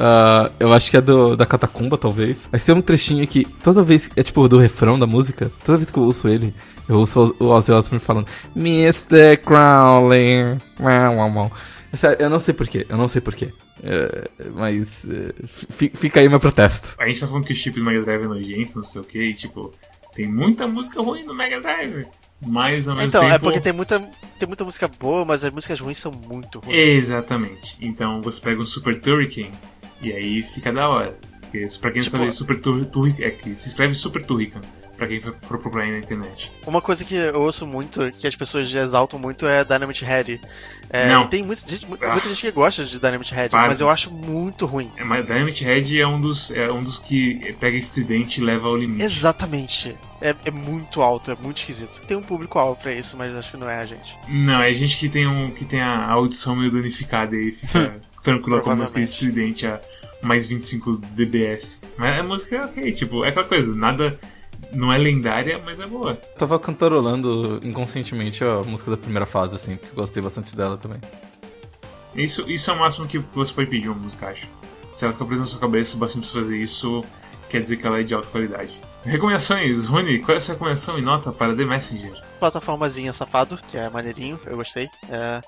[0.00, 2.48] Ah, eu acho que é do, da Catacumba, talvez.
[2.52, 4.08] Mas tem um trechinho que toda vez.
[4.14, 5.50] É tipo do refrão da música.
[5.64, 6.54] Toda vez que eu ouço ele,
[6.88, 9.36] eu ouço o Ozzy Osbourne falando Mr.
[9.44, 10.58] Crowley.
[11.92, 12.86] É sério, eu não sei porquê.
[12.88, 13.52] Eu não sei porquê.
[13.82, 15.08] É, mas.
[15.08, 15.32] é,
[15.70, 16.94] fi- fica aí o meu protesto.
[16.98, 19.04] A gente tá falando que o chip do Mega Drive é nojento, não sei o
[19.04, 19.72] que, e tipo,
[20.14, 22.06] tem muita música ruim no Mega Drive.
[22.46, 23.34] Mas ao mesmo Então, tempo.
[23.34, 23.98] é porque tem muita,
[24.38, 26.76] tem muita música boa, mas as músicas ruins são muito ruins.
[26.76, 27.76] Exatamente.
[27.80, 29.48] Então você pega um Super Turrican
[30.02, 31.14] e aí fica da hora.
[31.42, 33.22] Porque, pra quem não Tipo- sabe, Super Tur Turrican.
[33.24, 34.60] É que se escreve Super Turrican.
[34.98, 36.50] Pra quem for procurar aí na internet.
[36.66, 40.40] Uma coisa que eu ouço muito, que as pessoas exaltam muito, é Dynamite Head.
[40.90, 41.22] É, Não.
[41.22, 42.18] e tem muita gente, muita, Ah.
[42.18, 44.90] gente que gosta de Dynamite Head, mas eu acho muito ruim.
[44.96, 48.44] É, mas Dynamite Head é um dos, é um dos que pega esse tridente e
[48.44, 49.04] leva ao limite.
[49.04, 49.94] Exatamente.
[50.20, 52.00] É, é muito alto, é muito esquisito.
[52.04, 54.16] Tem um público-alvo pra isso, mas acho que não é a gente.
[54.28, 58.60] Não, é gente que tem, um, que tem a audição meio danificada e fica tranquila
[58.60, 59.80] com a música estridente a
[60.22, 61.82] mais 25 dBs.
[61.96, 64.18] Mas a música é ok, tipo, é aquela coisa, nada.
[64.72, 66.14] Não é lendária, mas é boa.
[66.14, 71.00] Tava cantarolando inconscientemente a música da primeira fase, assim, porque eu gostei bastante dela também.
[72.14, 74.48] Isso, isso é o máximo que você pode pedir uma música, acho.
[74.92, 77.04] Se ela fica presa na sua cabeça bastante pra fazer isso,
[77.48, 78.78] quer dizer que ela é de alta qualidade.
[79.04, 82.20] Recomendações, Rony, qual é a sua recomendação e nota para The Messenger?
[82.40, 84.88] Plataformazinha safado, que é maneirinho, eu gostei.
[85.08, 85.40] É,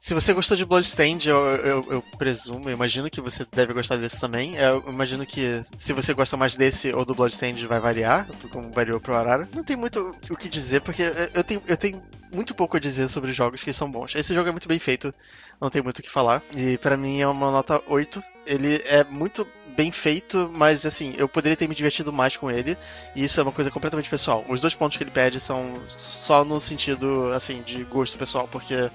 [0.00, 3.96] Se você gostou de Bloodstained, eu, eu, eu presumo, eu imagino que você deve gostar
[3.96, 4.56] desse também.
[4.56, 8.70] É, Eu imagino que se você gosta mais desse ou do Bloodstained, vai variar, como
[8.72, 9.48] variou pro Arara.
[9.52, 11.02] Não tem muito o que dizer, porque
[11.34, 12.00] eu- tenho, eu tenho
[12.32, 14.14] muito pouco a dizer sobre jogos que são bons.
[14.14, 15.12] Esse jogo é muito bem feito,
[15.60, 16.42] não tem muito o que falar.
[16.56, 18.22] E pra mim é uma nota 8.
[18.46, 22.76] Ele é muito bem feito, mas assim, eu poderia ter me divertido mais com ele.
[23.16, 24.44] E isso é uma coisa completamente pessoal.
[24.48, 28.90] Os dois pontos que ele pede são só no sentido, assim, de gosto pessoal, porque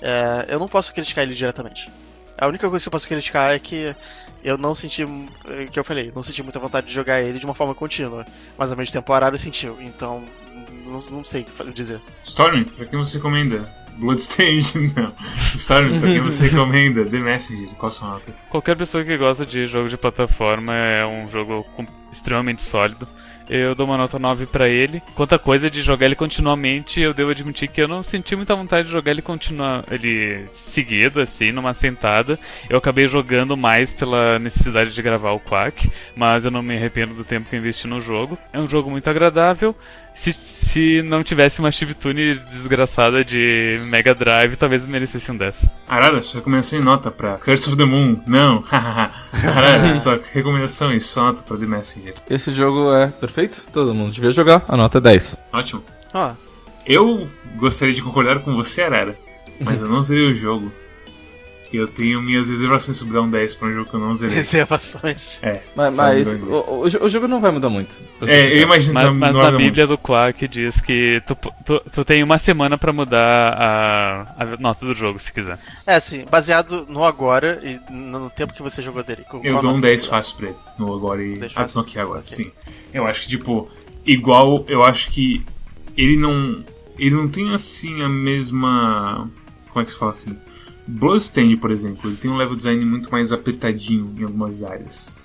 [0.00, 1.90] é, eu não posso criticar ele diretamente.
[2.36, 3.94] A única coisa que eu posso criticar é que
[4.42, 5.04] eu não senti,
[5.46, 8.24] é, que eu falei, não senti muita vontade de jogar ele de uma forma contínua.
[8.56, 10.24] Mas ao mesmo tempo o Arara sentiu, então
[10.86, 12.00] não, não sei o que dizer.
[12.24, 13.80] Storm, pra quem você recomenda?
[13.98, 15.12] Bloodstained, não.
[15.54, 17.04] Storm, pra quem você recomenda?
[17.04, 18.34] The Messenger, qual a sua nota?
[18.48, 21.66] Qualquer pessoa que gosta de jogo de plataforma é um jogo
[22.10, 23.06] extremamente sólido.
[23.50, 25.02] Eu dou uma nota 9 pra ele.
[25.16, 28.86] Quanto coisa de jogar ele continuamente, eu devo admitir que eu não senti muita vontade
[28.86, 32.38] de jogar ele continua ele seguido assim, numa sentada.
[32.68, 37.12] Eu acabei jogando mais pela necessidade de gravar o Quack, mas eu não me arrependo
[37.12, 38.38] do tempo que eu investi no jogo.
[38.52, 39.74] É um jogo muito agradável.
[40.20, 45.72] Se, se não tivesse uma chiptune desgraçada de Mega Drive, talvez merecesse um 10.
[45.88, 48.20] Arara, sua recomendação e nota pra Curse of the Moon?
[48.26, 49.14] Não, hahaha.
[49.32, 52.14] Arara, sua recomendação e sua nota pra The Messenger?
[52.28, 55.38] Esse jogo é perfeito, todo mundo devia jogar, a nota é 10.
[55.54, 55.82] Ótimo.
[56.12, 56.32] Ó,
[56.84, 59.18] Eu gostaria de concordar com você, Arara,
[59.58, 60.70] mas eu não zerei o jogo.
[61.72, 64.34] Eu tenho minhas reservações sobre dar um 10 pra um jogo que eu não zerei.
[64.36, 65.38] reservações.
[65.42, 67.96] É, Mas, mas o, o, o jogo não vai mudar muito.
[68.26, 71.80] é eu imagino Mas, que mas não na Bíblia do Quack diz que tu, tu,
[71.92, 75.58] tu tem uma semana pra mudar a, a nota do jogo, se quiser.
[75.86, 79.24] É assim, baseado no agora e no tempo que você jogou dele.
[79.32, 80.16] Eu dou um nota 10 que você dá?
[80.16, 80.56] fácil pra ele.
[80.78, 81.36] No agora e.
[81.38, 82.30] 10 Ah, no aqui agora, Ok.
[82.36, 82.50] sim.
[82.92, 83.70] Eu acho que, tipo,
[84.04, 84.64] igual.
[84.66, 85.44] Eu acho que
[85.96, 86.64] ele não.
[86.98, 89.30] Ele não tem assim a mesma.
[89.68, 90.36] Como é que se fala assim?
[90.90, 95.18] Bloodstained, por exemplo, ele tem um level design muito mais apertadinho em algumas áreas.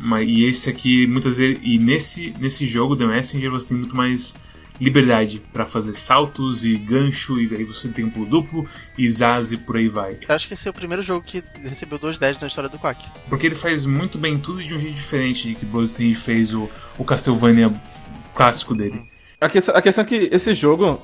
[0.00, 1.58] Mas, e esse aqui, muitas vezes.
[1.62, 4.36] E nesse, nesse jogo, The Messenger, você tem muito mais
[4.80, 9.52] liberdade pra fazer saltos e gancho, e aí você tem um pulo duplo, e zaz
[9.52, 10.18] e por aí vai.
[10.28, 12.78] Eu acho que esse é o primeiro jogo que recebeu dois 10 na história do
[12.78, 13.04] Quack.
[13.28, 16.70] Porque ele faz muito bem tudo de um jeito diferente de que Bloodstained fez o,
[16.96, 17.72] o Castlevania
[18.34, 19.02] clássico dele.
[19.40, 21.02] A questão, a questão é que esse jogo,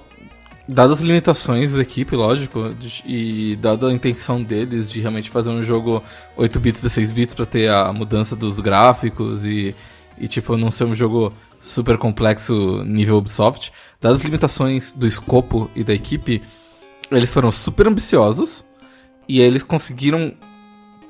[0.67, 5.51] dadas as limitações da equipe, lógico, de- e dada a intenção deles de realmente fazer
[5.51, 6.03] um jogo
[6.37, 9.75] 8 bits, 16 bits pra ter a mudança dos gráficos e,
[10.19, 15.71] e tipo, não ser um jogo super complexo nível Ubisoft, dadas as limitações do escopo
[15.75, 16.43] e da equipe,
[17.11, 18.65] eles foram super ambiciosos
[19.29, 20.33] e eles conseguiram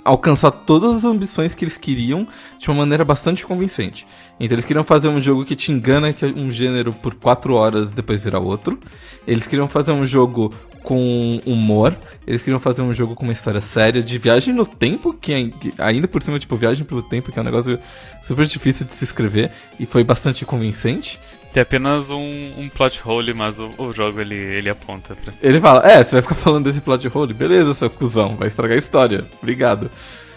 [0.04, 4.06] alcançar todas as ambições que eles queriam de uma maneira bastante convincente.
[4.38, 7.54] Então eles queriam fazer um jogo que te engana que é um gênero por 4
[7.54, 8.78] horas depois virar outro.
[9.26, 13.60] Eles queriam fazer um jogo com humor, eles queriam fazer um jogo com uma história
[13.60, 15.32] séria de viagem no tempo, que
[15.78, 17.78] ainda por cima, tipo, viagem pelo tempo, que é um negócio
[18.26, 21.18] super difícil de se escrever, e foi bastante convincente.
[21.54, 25.32] Tem apenas um, um plot hole, mas o, o, jogo ele, ele aponta pra.
[25.40, 27.32] Ele fala, é, você vai ficar falando desse plot hole?
[27.32, 29.24] Beleza, seu cuzão, vai estragar a história.
[29.40, 29.88] Obrigado.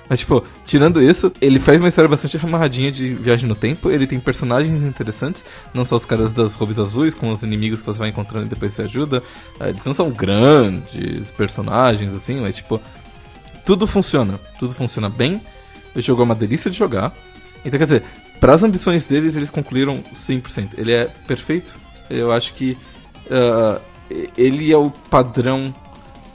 [0.07, 3.89] Mas, tipo, tirando isso, ele faz uma história bastante amarradinha de viagem no tempo.
[3.89, 7.87] Ele tem personagens interessantes, não só os caras das roubas azuis, com os inimigos que
[7.87, 9.23] você vai encontrando e depois você ajuda.
[9.59, 12.79] É, eles não são grandes personagens, assim, mas, tipo,
[13.65, 14.39] tudo funciona.
[14.59, 15.41] Tudo funciona bem.
[15.95, 17.11] O jogo é uma delícia de jogar.
[17.65, 18.03] Então, quer dizer,
[18.39, 20.69] para as ambições deles, eles concluíram 100%.
[20.77, 21.75] Ele é perfeito.
[22.09, 22.77] Eu acho que
[23.25, 23.81] uh,
[24.37, 25.73] ele é o padrão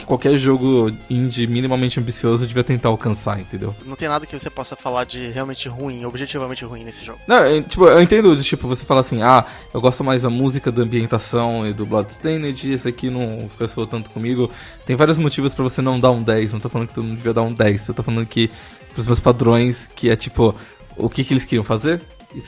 [0.03, 3.75] que qualquer jogo indie minimamente ambicioso devia tentar alcançar, entendeu?
[3.87, 7.21] Não tem nada que você possa falar de realmente ruim, objetivamente ruim nesse jogo.
[7.27, 10.73] Não, eu, tipo, eu entendo, tipo, você fala assim, ah, eu gosto mais da música,
[10.73, 14.51] da ambientação e do Bloodstained, esse aqui não pessoa tanto comigo.
[14.85, 17.15] Tem vários motivos para você não dar um 10, não tô falando que tu não
[17.15, 18.51] devia dar um 10, eu tô falando que,
[18.93, 20.55] pros meus padrões, que é tipo,
[20.97, 22.01] o que, que eles queriam fazer,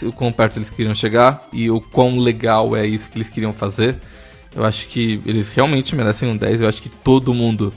[0.02, 3.52] o quão perto eles queriam chegar e o quão legal é isso que eles queriam
[3.52, 3.96] fazer.
[4.54, 6.60] Eu acho que eles realmente merecem um 10.
[6.60, 7.72] Eu acho que todo mundo,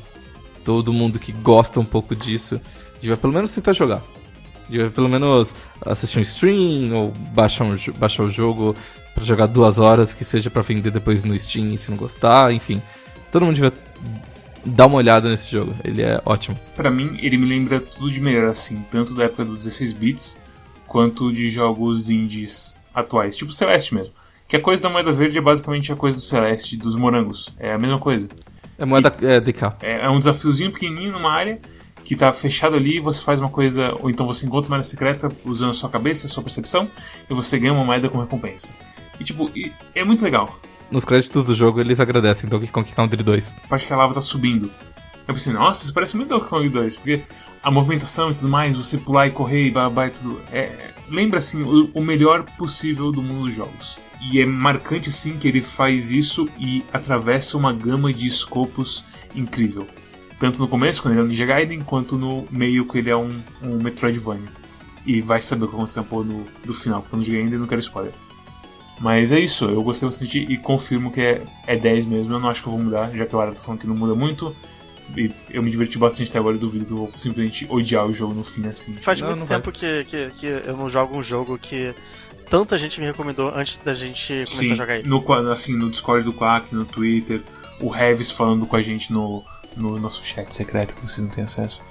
[0.63, 2.62] todo mundo que gosta um pouco disso,
[3.01, 4.01] devia pelo menos tentar jogar.
[4.69, 8.75] Devia pelo menos assistir um stream ou baixar, um, baixar o jogo
[9.15, 12.82] para jogar duas horas, que seja para vender depois no Steam se não gostar, enfim.
[13.32, 13.73] Todo mundo devia
[14.63, 15.73] dar uma olhada nesse jogo.
[15.84, 16.58] Ele é ótimo.
[16.75, 20.46] Para mim, ele me lembra tudo de melhor assim, tanto da época do 16 bits
[20.88, 24.13] quanto de jogos indies atuais, tipo Celeste mesmo.
[24.47, 27.54] Que a coisa da moeda verde é basicamente a coisa do Celeste, dos morangos.
[27.60, 28.30] É a mesma coisa.
[28.78, 29.73] É moeda e, é, DK.
[29.82, 31.60] É, é um desafiozinho pequenininho numa área
[32.04, 35.30] que tá fechado ali, você faz uma coisa, ou então você encontra uma área secreta
[35.43, 36.89] usando a sua cabeça, a sua percepção,
[37.30, 38.73] e você ganha uma moeda com recompensa.
[39.19, 39.52] E tipo,
[39.93, 40.58] é muito legal.
[40.89, 43.58] Nos créditos do jogo eles agradecem Donkey Kong Country 2.
[43.65, 44.71] A parte que a lava tá subindo.
[45.28, 47.21] Eu pensei, nossa, isso parece muito Donkey Kong 2, porque
[47.67, 50.41] a movimentação e tudo mais, você pular e correr e babá e tudo.
[50.53, 53.97] É, lembra assim, o, o melhor possível do mundo dos jogos.
[54.21, 59.03] E é marcante sim que ele faz isso e atravessa uma gama de escopos
[59.36, 59.86] incrível.
[60.39, 63.17] Tanto no começo, quando ele é um Ninja Gaiden, quanto no meio, que ele é
[63.17, 64.47] um, um Metroidvania.
[65.06, 67.60] E vai saber o que aconteceu no, no final, porque eu não joguei ainda e
[67.60, 68.13] não quero spoiler.
[69.01, 72.34] Mas é isso, eu gostei bastante e confirmo que é, é 10 mesmo.
[72.34, 73.95] Eu não acho que eu vou mudar, já que o Ara tá falando que não
[73.95, 74.56] muda muito.
[75.15, 78.13] E eu me diverti bastante até agora e duvido que eu vou simplesmente odiar o
[78.13, 78.93] jogo no fim assim.
[78.93, 81.93] Faz não, muito não tempo que, que, que eu não jogo um jogo que
[82.49, 85.07] tanta gente me recomendou antes da gente começar Sim, a jogar ele.
[85.07, 87.41] No, assim, no Discord do Quack, no Twitter,
[87.79, 89.43] o Revis falando com a gente no,
[89.75, 91.81] no nosso chat secreto que vocês não têm acesso.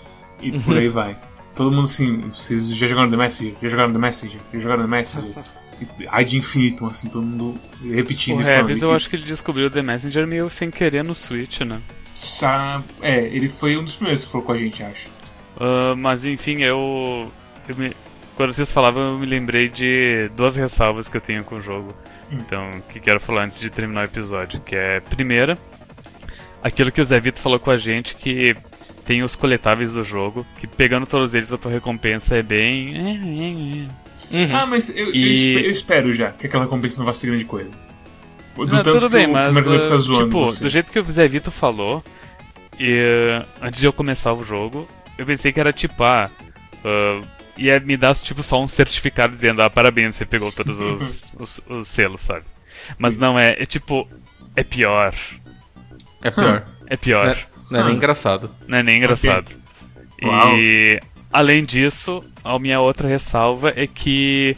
[0.41, 0.61] E uhum.
[0.63, 1.17] por aí vai.
[1.55, 3.55] Todo mundo assim, vocês já jogaram The Messenger?
[3.63, 4.41] Já jogaram The Messenger?
[4.53, 5.45] Já jogaram The Messenger?
[6.09, 8.39] Ai de infinito, assim, todo mundo repetindo.
[8.39, 11.81] O Revis, eu acho que ele descobriu The Messenger meio sem querer no Switch, né?
[12.17, 15.09] Sa é, ele foi um dos primeiros que falou com a gente, acho.
[15.57, 17.31] Uh, mas enfim, eu,
[17.69, 17.95] eu me,
[18.37, 21.95] quando vocês falavam, eu me lembrei de duas ressalvas que eu tenho com o jogo.
[22.33, 24.61] Então, que quero falar antes de terminar o episódio.
[24.61, 25.59] Que é, primeira,
[26.63, 28.57] aquilo que o Zé Vito falou com a gente, que
[29.05, 33.89] tem os coletáveis do jogo, que pegando todos eles a tua recompensa é bem...
[34.31, 34.57] Uhum.
[34.57, 35.55] Ah, mas eu, e...
[35.55, 37.71] eu, espero já que aquela recompensa não vá ser grande coisa.
[38.57, 40.65] Do não, tudo bem, mas uh, tipo, você.
[40.65, 42.03] do jeito que o Zé Vito falou,
[42.79, 43.03] e,
[43.61, 44.89] antes de eu começar o jogo,
[45.19, 46.31] eu pensei que era tipo, ah,
[46.85, 51.33] uh, ia me dar tipo só um certificado dizendo, ah, parabéns, você pegou todos os,
[51.39, 52.45] os, os selos, sabe?
[52.99, 53.21] Mas Sim.
[53.21, 54.09] não é, é tipo,
[54.55, 55.15] é pior.
[56.23, 56.67] É pior.
[56.89, 57.37] É pior.
[57.69, 58.51] Não é, não é nem engraçado.
[58.69, 59.51] Não é nem engraçado.
[60.23, 60.61] Okay.
[60.61, 61.01] E
[61.33, 64.57] além disso, a minha outra ressalva é que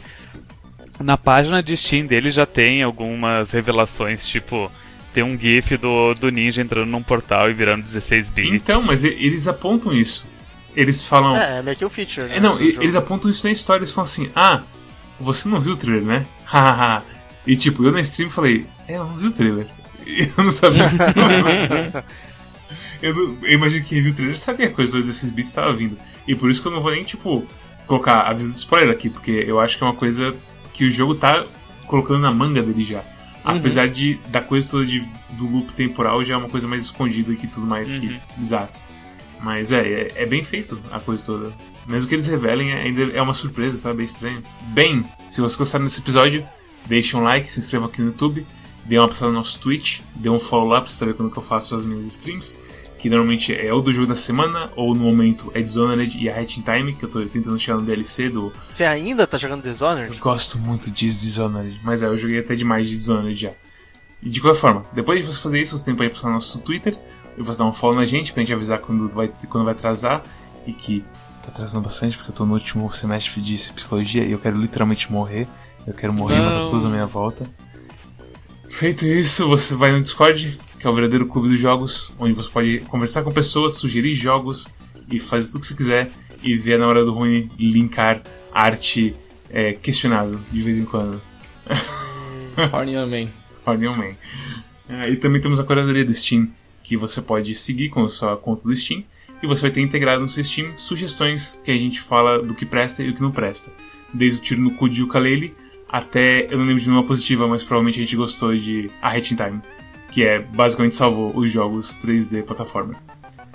[0.99, 4.71] na página de Steam dele já tem algumas revelações, tipo,
[5.13, 8.53] tem um GIF do, do ninja entrando num portal e virando 16 bits.
[8.53, 10.25] Então, mas eles apontam isso
[10.75, 11.35] eles falam.
[11.35, 12.37] É, é meio que um feature, né?
[12.37, 14.61] É, não, eles apontam isso na história, eles falam assim: ah,
[15.19, 16.25] você não viu o trailer, né?
[16.45, 17.03] Hahaha.
[17.45, 19.67] e tipo, eu na stream falei: é, eu não vi o trailer.
[20.09, 20.85] Eu não sabia.
[22.99, 25.49] eu, não, eu imagino que quem viu o trailer sabia que a coisa desses bits
[25.49, 25.95] estava vindo.
[26.27, 27.45] E por isso que eu não vou nem, tipo,
[27.85, 30.35] colocar aviso de spoiler aqui, porque eu acho que é uma coisa
[30.73, 31.45] que o jogo tá
[31.87, 32.99] colocando na manga dele já.
[32.99, 33.57] Uhum.
[33.57, 34.99] Apesar de da coisa toda de,
[35.31, 37.99] do loop temporal já é uma coisa mais escondida que tudo mais uhum.
[37.99, 38.69] que bizarro.
[39.41, 41.53] Mas é, é, é, bem feito a coisa toda.
[41.87, 44.01] Mesmo que eles revelem, ainda é uma surpresa, sabe?
[44.01, 44.43] É estranho.
[44.67, 46.45] Bem, se vocês gostaram desse episódio,
[46.85, 48.45] deixe um like, se inscreva aqui no YouTube,
[48.85, 51.43] dê uma passada no nosso Twitch, dê um follow lá pra saber quando que eu
[51.43, 52.57] faço as minhas streams.
[52.99, 56.37] Que normalmente é o do jogo da semana, ou no momento é Dishonored e a
[56.37, 58.53] Hatching Time, que eu tô tentando chegar no DLC do.
[58.69, 60.13] Você ainda tá jogando Dishonored?
[60.13, 63.51] Eu gosto muito de Dishonored, mas é, eu joguei até demais de Dishonored já.
[64.21, 66.59] E de qualquer forma, depois de você fazer isso, você tem que passar no nosso
[66.59, 66.99] Twitter,
[67.37, 70.21] e você dá um follow na gente pra gente avisar quando vai, quando vai atrasar
[70.67, 71.03] e que
[71.41, 75.09] tá atrasando bastante porque eu tô no último semestre de psicologia e eu quero literalmente
[75.09, 75.47] morrer.
[75.87, 77.49] Eu quero morrer matar todos à minha volta.
[78.69, 82.49] Feito isso, você vai no Discord, que é o verdadeiro clube dos jogos, onde você
[82.49, 84.67] pode conversar com pessoas, sugerir jogos
[85.11, 86.11] e fazer tudo o que você quiser
[86.41, 88.21] e ver na hora do ruim linkar
[88.53, 89.13] arte
[89.49, 91.21] é, questionável de vez em quando.
[92.71, 93.29] Horny on Man.
[93.65, 94.15] Horny on Man.
[94.87, 96.49] É, e também temos a curadoria do Steam,
[96.81, 99.03] que você pode seguir com a sua conta do Steam
[99.43, 102.65] e você vai ter integrado no seu Steam sugestões que a gente fala do que
[102.65, 103.71] presta e o que não presta.
[104.13, 105.53] Desde o tiro no cu de ukulele
[105.87, 109.33] até, eu não lembro de nenhuma positiva, mas provavelmente a gente gostou de A Hat
[109.33, 109.61] in Time,
[110.11, 112.95] que é basicamente salvou os jogos 3D plataforma.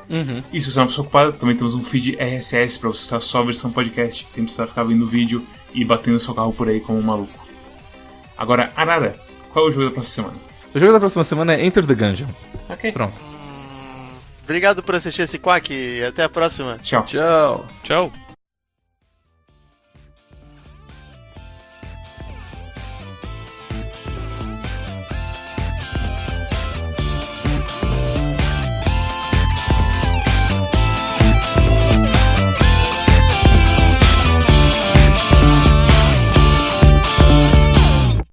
[0.08, 0.42] Uhum.
[0.52, 3.20] E se você é uma pessoa ocupada, também temos um feed RSS para você estar
[3.20, 6.68] só a versão podcast, sem precisar ficar vendo o vídeo e batendo seu carro por
[6.68, 7.44] aí como um maluco.
[8.36, 9.16] Agora, Arara,
[9.52, 10.44] qual é o jogo da próxima semana?
[10.74, 12.28] O jogo da próxima semana é Enter the Gungeon.
[12.68, 12.92] Ok.
[12.92, 13.14] Pronto.
[14.42, 16.76] Obrigado por assistir esse Quack e até a próxima.
[16.82, 17.04] Tchau.
[17.04, 17.66] Tchau.
[17.82, 18.23] Tchau.